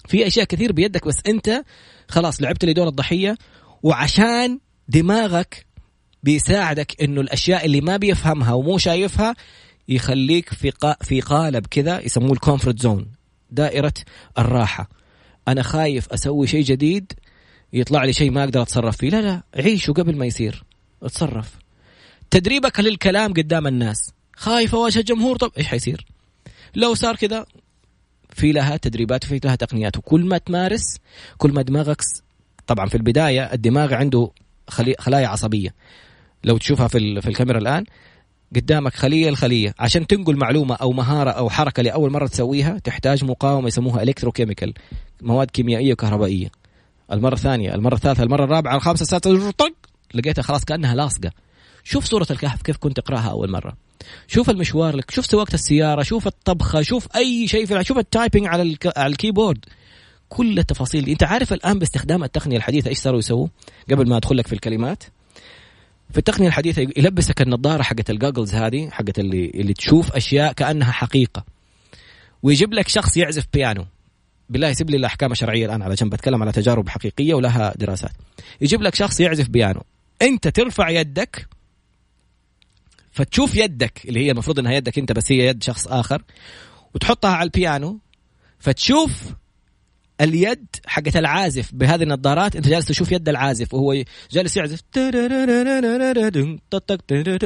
[0.08, 1.64] في أشياء كثير بيدك بس أنت
[2.08, 3.36] خلاص لعبت لي دور الضحية
[3.82, 4.58] وعشان
[4.88, 5.66] دماغك
[6.22, 9.36] بيساعدك إنه الأشياء اللي ما بيفهمها ومو شايفها
[9.88, 13.15] يخليك في في قالب كذا يسموه ال comfort zone
[13.50, 13.92] دائرة
[14.38, 14.88] الراحة.
[15.48, 17.12] أنا خايف أسوي شيء جديد
[17.72, 19.10] يطلع لي شيء ما أقدر أتصرف فيه.
[19.10, 20.64] لا لا عيشه قبل ما يصير.
[21.02, 21.58] اتصرف.
[22.30, 24.10] تدريبك للكلام قدام الناس.
[24.36, 26.06] خايف أواجه الجمهور طب إيش حيصير؟
[26.74, 27.46] لو صار كذا
[28.34, 29.96] في لها تدريبات وفي لها تقنيات.
[29.96, 30.98] وكل ما تمارس
[31.38, 32.02] كل ما دماغك
[32.66, 34.30] طبعا في البداية الدماغ عنده
[34.98, 35.74] خلايا عصبية.
[36.44, 37.84] لو تشوفها في, في الكاميرا الآن
[38.56, 43.66] قدامك خلية الخليه عشان تنقل معلومة أو مهارة أو حركة لأول مرة تسويها تحتاج مقاومة
[43.66, 44.74] يسموها الكتروكيميكال
[45.22, 46.48] مواد كيميائية وكهربائية.
[47.12, 49.72] المرة الثانية المرة الثالثة المرة الرابعة الخامسة السادسة طق!
[50.14, 51.30] لقيتها خلاص كأنها لاصقة.
[51.84, 53.76] شوف صورة الكهف كيف كنت تقرأها أول مرة.
[54.26, 58.46] شوف المشوار لك شوف سواقة السيارة شوف الطبخة شوف أي شيء في شوف ال typing
[58.46, 58.98] على, الك...
[58.98, 59.64] على ال keyboard.
[60.28, 61.12] كل التفاصيل دي.
[61.12, 63.48] أنت عارف الآن باستخدام التقنية الحديثة إيش صاروا يسووا؟
[63.90, 65.02] قبل ما أدخل لك في الكلمات
[66.10, 70.92] في التقنية الحديثة يلبسك النظارة حقت ال goggles هذه حقت اللي اللي تشوف أشياء كأنها
[70.92, 71.44] حقيقة.
[72.42, 73.86] ويجيب لك شخص يعزف بيانو.
[74.48, 78.12] بالله يسيب لي الأحكام الشرعية الآن على جنب بتكلم على تجارب حقيقية ولها دراسات.
[78.60, 79.82] يجيب لك شخص يعزف بيانو.
[80.22, 81.48] أنت ترفع يدك
[83.12, 86.22] فتشوف يدك اللي هي المفروض إنها يدك أنت بس هي يد شخص آخر
[86.94, 87.98] وتحطها على البيانو
[88.58, 89.22] فتشوف
[90.20, 94.80] اليد حقت العازف بهذه النظارات أنت جالس تشوف يد العازف وهو جالس يعزف.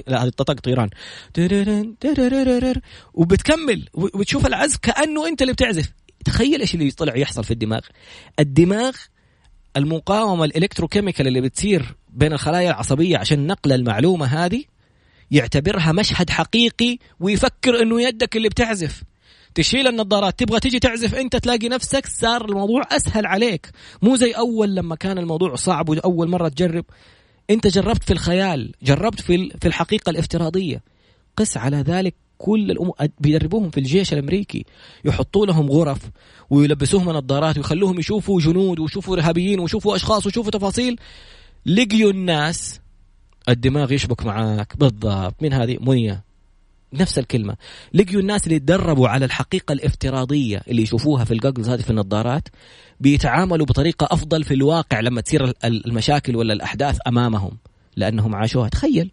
[0.07, 0.91] لا هذه طقطق طيران.
[3.15, 5.93] وبتكمل وتشوف العزف كأنه أنت اللي بتعزف.
[6.25, 7.81] تخيل إيش اللي طلع يحصل في الدماغ.
[8.39, 8.97] الدماغ
[9.77, 14.65] المقاومة الإلكتروكيميكال اللي بتصير بين الخلايا العصبية عشان نقل المعلومة هذه
[15.31, 19.03] يعتبرها مشهد حقيقي ويفكر إنه يدك اللي بتعزف.
[19.55, 23.71] تشيل النظارات تبغى تيجي تعزف أنت تلاقي نفسك صار الموضوع أسهل عليك.
[24.03, 26.85] مو زي أول لما كان الموضوع صعب وأول مرة تجرب.
[27.51, 30.83] أنت جربت في الخيال جربت في في الحقيقة الافتراضية.
[31.37, 34.65] قس على ذلك كل الأمور بيدربوهم في الجيش الأمريكي.
[35.05, 35.99] يحطوا لهم غرف
[36.51, 40.97] ويلبسوهم نظارات ويخلوهم يشوفوا جنود ويشوفوا إرهابيين ويشوفوا أشخاص ويشوفوا تفاصيل.
[41.67, 42.81] لقيوا الناس
[43.49, 44.77] الدماغ يشبك معاك.
[44.77, 45.43] بالضبط.
[45.43, 46.30] من هذه؟ منيه
[46.93, 47.57] نفس الكلمة.
[47.95, 52.49] لقيوا الناس اللي تدربوا على الحقيقة الافتراضية اللي يشوفوها في الجوجلز هذه في النظارات
[53.01, 57.59] بيتعاملوا بطريقة أفضل في الواقع لما تصير المشاكل ولا الأحداث أمامهم
[57.97, 58.69] لأنهم عاشوها.
[58.69, 59.11] تخيل.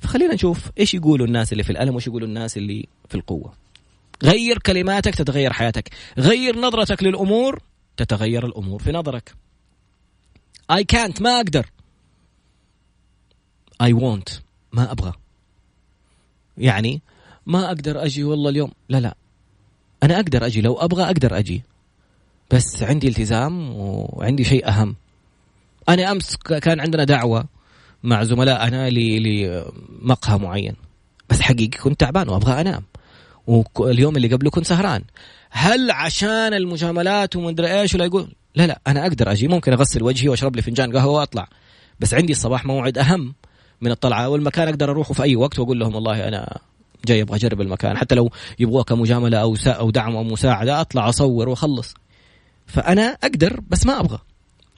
[0.00, 3.52] فخلينا نشوف إيش يقولوا الناس اللي في الألم وإيش يقولوا الناس اللي في القوة.
[4.22, 5.90] غير كلماتك تتغير حياتك.
[6.18, 7.62] غير نظرتك للأمور
[7.96, 9.34] تتغير الأمور في نظرك.
[10.72, 11.66] I can't ما أقدر.
[13.82, 14.40] I won't
[14.72, 15.12] ما أبغى.
[16.58, 17.02] يعني
[17.50, 18.70] ما أقدر أجي والله اليوم.
[18.88, 19.14] لا لا.
[20.02, 21.62] أنا أقدر أجي لو أبغى أقدر أجي.
[22.50, 24.96] بس عندي التزام وعندي شيء أهم.
[25.88, 27.44] أنا أمس كان عندنا دعوة
[28.02, 30.74] مع زملائنا لمقهى معين.
[31.30, 32.82] بس حقيقي كنت تعبان وأبغى أنام.
[33.76, 35.02] واليوم اللي قبله كنت سهران.
[35.50, 38.80] هل عشان المجاملات ومدري إيش ولا يقول؟ لا لا.
[38.86, 39.48] أنا أقدر أجي.
[39.48, 41.48] ممكن أغسل وجهي وأشرب لي فنجان قهوة وأطلع.
[42.00, 43.34] بس عندي الصباح موعد أهم
[43.80, 44.28] من الطلعة.
[44.28, 46.58] والمكان أقدر اروحه في أي وقت وأقول لهم والله أنا
[47.06, 47.96] جاي أبغى اجرب المكان.
[47.96, 51.94] حتى لو يبغوها كمجامله أو أو دعم أو مساعدة أطلع أصور وأخلص.
[52.66, 54.18] فأنا أقدر بس ما أبغى.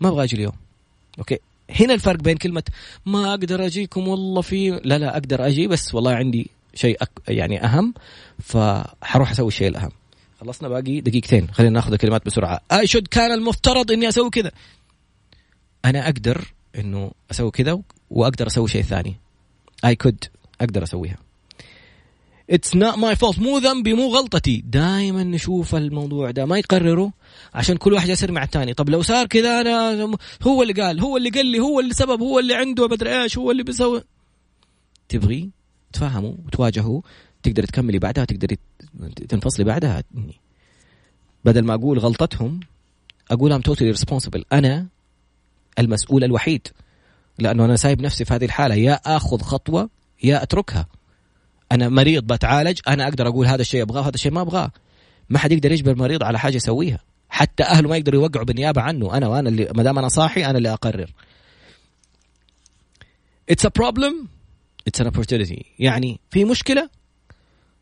[0.00, 0.52] ما أبغى أجي اليوم.
[1.18, 1.38] أوكي؟
[1.80, 2.62] هنا الفرق بين كلمة
[3.06, 7.10] ما أقدر أجيكم والله في لا لا أقدر أجي بس والله عندي شيء أك...
[7.28, 7.94] يعني أهم
[8.38, 9.90] فحروح أسوي الشيء الأهم.
[10.40, 11.48] خلصنا باقي دقيقتين.
[11.52, 12.60] خلينا ناخذ الكلمات بسرعة.
[12.72, 14.50] اي شود كان المفترض إني أسوي كذا.
[15.84, 16.44] أنا أقدر
[16.78, 17.78] إنه أسوي كذا
[18.10, 19.16] وأقدر أسوي شيء ثاني.
[19.84, 20.24] I could
[20.60, 21.16] أقدر أسويها.
[22.52, 24.62] it's not my fault مو ذنبي مو غلطتي.
[24.66, 26.46] دائما نشوف الموضوع ده.
[26.46, 27.10] ما يقرروا
[27.54, 28.74] عشان كل واحد يصير مع الثاني.
[28.74, 32.20] طب لو صار كذا أنا هو اللي قال هو اللي قال لي هو اللي سبب
[32.20, 34.02] هو اللي عنده مدري إيش هو اللي بيسوي.
[35.08, 35.50] تبغي
[35.92, 37.00] تفهموا وتواجهوا
[37.42, 38.58] تقدر تكملي بعدها تقدري
[39.28, 40.02] تنفصلي بعدها.
[41.44, 42.60] بدل ما أقول غلطتهم
[43.30, 44.86] أقول I'm totally responsible أنا
[45.78, 46.68] المسؤول الوحيد.
[47.38, 48.74] لأنه أنا سايب نفسي في هذه الحالة.
[48.74, 49.90] يا آخذ خطوة
[50.22, 50.86] يا أتركها.
[51.72, 54.70] أنا مريض بتعالج أنا أقدر أقول هذا الشيء أبغاه هذا الشيء ما أبغاه.
[55.28, 56.98] ما حد يقدر يجبر المريض على حاجة يسويها.
[57.28, 60.58] حتى أهله ما يقدروا يوقعوا بالنيابة عنه أنا وأنا اللي ما دام أنا صاحي أنا
[60.58, 61.10] اللي أقرر.
[63.50, 64.28] it's a problem
[64.86, 65.64] it's an opportunity.
[65.78, 66.90] يعني في مشكلة؟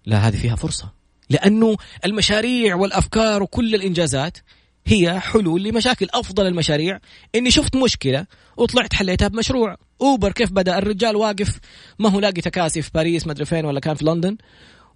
[0.06, 0.92] لا هذه فيها فرصة.
[1.30, 4.38] لأنه المشاريع والأفكار وكل الإنجازات
[4.86, 6.98] هي حلول لمشاكل أفضل المشاريع.
[7.34, 8.26] إني شفت مشكلة
[8.56, 9.76] وطلعت حليتها بمشروع.
[10.02, 11.58] أوبر كيف بدأ؟ الرجال واقف
[11.98, 14.36] ما هو لاقي تكاسي في باريس ما أدري فين ولا كان في لندن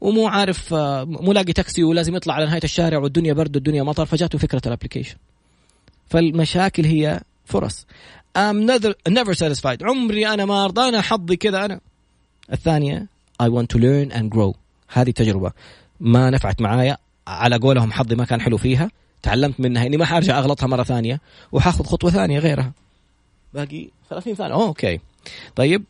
[0.00, 0.74] ومو عارف
[1.05, 4.71] مو لاقي تاكسي ولازم يطلع على نهاية الشارع والدنيا برد والدنيا مطر فجاته فكرة ال
[4.71, 5.16] application
[6.09, 7.86] فالمشاكل هي فرص.
[8.38, 9.82] I'm never, never satisfied.
[9.82, 11.80] عمري أنا ما أرضى أنا حظي كذا أنا.
[12.52, 13.07] الثانية
[13.42, 14.55] I want to learn and grow.
[14.88, 15.52] هذه تجربه
[16.00, 16.96] ما نفعت معايا
[17.26, 18.90] على قولهم حظي ما كان حلو فيها.
[19.22, 21.20] تعلمت منها إني ما حارجع أغلطها مرة ثانية
[21.52, 22.72] وحاخذ خطوة ثانية غيرها.
[23.55, 24.55] باقي 30 ثانية.
[24.55, 25.01] okay.
[25.57, 25.84] طيب.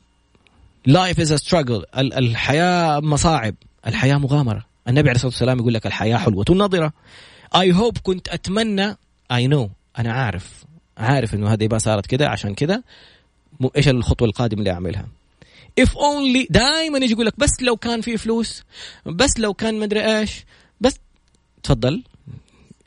[0.86, 3.54] life is struggle الحياة مصاعب.
[3.86, 4.64] الحياة مغامرة.
[4.88, 6.92] النبي عليه الصلاة والسلام يقول لك الحياة حلوة نظره
[7.56, 8.96] اي هوب كنت أتمنى.
[9.32, 10.64] I know أنا عارف.
[10.98, 12.82] عارف إنه هذه ما صارت كذا عشان كذا
[13.76, 15.06] إيش الخطوة القادمة اللي أعملها؟
[15.78, 18.62] if only دائما يجي يقول لك بس لو كان في فلوس.
[19.06, 20.44] بس لو كان مدري إيش.
[20.80, 20.98] بس
[21.62, 22.02] تفضل.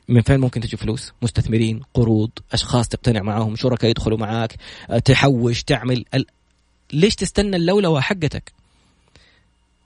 [0.08, 4.54] من فين ممكن تجي فلوس؟ مستثمرين قروض أشخاص تقتنع معاهم شركاء يدخلوا معاك
[5.04, 6.26] تحوش تعمل ال...
[6.92, 8.52] ليش تستنى اللولوة حقتك؟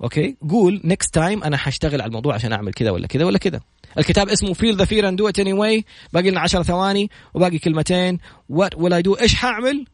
[0.03, 3.61] okay؟ قول next time أنا حاشتغل على الموضوع عشان أعمل كذا ولا كذا ولا كذا.
[3.99, 8.19] الكتاب اسمه Feel the Fear and Do It Anyway باقي لنا 10 ثواني وباقي كلمتين.
[8.49, 9.87] what will I do إيش حاعمل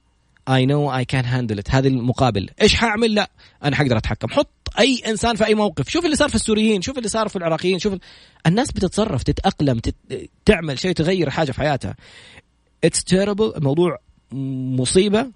[0.48, 2.50] I know I can handle it هذه المقابل.
[2.62, 3.30] إيش حاعمل لا
[3.64, 4.28] أنا حقدر أتحكم.
[4.28, 4.48] حط
[4.78, 7.78] أي إنسان في أي موقف شوف اللي صار في السوريين شوف اللي صار في العراقيين
[7.78, 7.94] شوف
[8.46, 9.94] الناس بتتصرف تتأقلم تت...
[10.44, 11.96] تعمل شيء تغير حاجة في حياتها.
[12.84, 13.98] it's terrible الموضوع
[14.32, 15.26] مصيبة.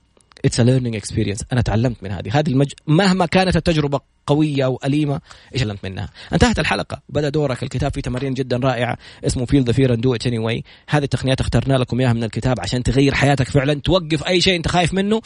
[0.45, 2.39] it's a learning experience أنا تعلمت من هذه.
[2.39, 2.73] هذه المج...
[2.87, 5.21] مهما كانت التجربة قوية أو أليمة
[5.55, 6.09] إيش علمت منها.
[6.33, 7.01] انتهت الحلقة.
[7.09, 7.63] بدا دورك.
[7.63, 8.99] الكتاب فيه تمارين جدا رائعة.
[9.27, 12.61] اسمه Feel the Fear and Do It Anyway هذه التقنيات اخترنا لكم إياها من الكتاب
[12.61, 15.23] عشان تغير حياتك فعلا توقف أي شيء أنت خايف منه.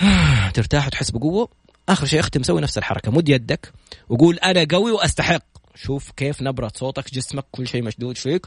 [0.54, 1.61] ترتاح وتحس بقوة.
[1.88, 3.72] آخر شيء اختم سوي نفس الحركة مد يدك
[4.08, 5.42] وقول أنا قوي وأستحق.
[5.74, 8.46] شوف كيف نبرة صوتك جسمك كل شيء مشدود فيك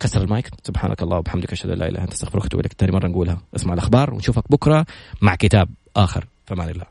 [0.00, 0.50] كسر المايك.
[0.64, 2.72] سبحانك الله وبحمدك أشهد أن لا إله إلا أنت أستغفرك وأتوب إليك.
[2.72, 3.42] ثاني مرة نقولها.
[3.56, 4.86] اسمع الأخبار ونشوفك بكرة
[5.20, 6.26] مع كتاب آخر.
[6.46, 6.84] فمان الله.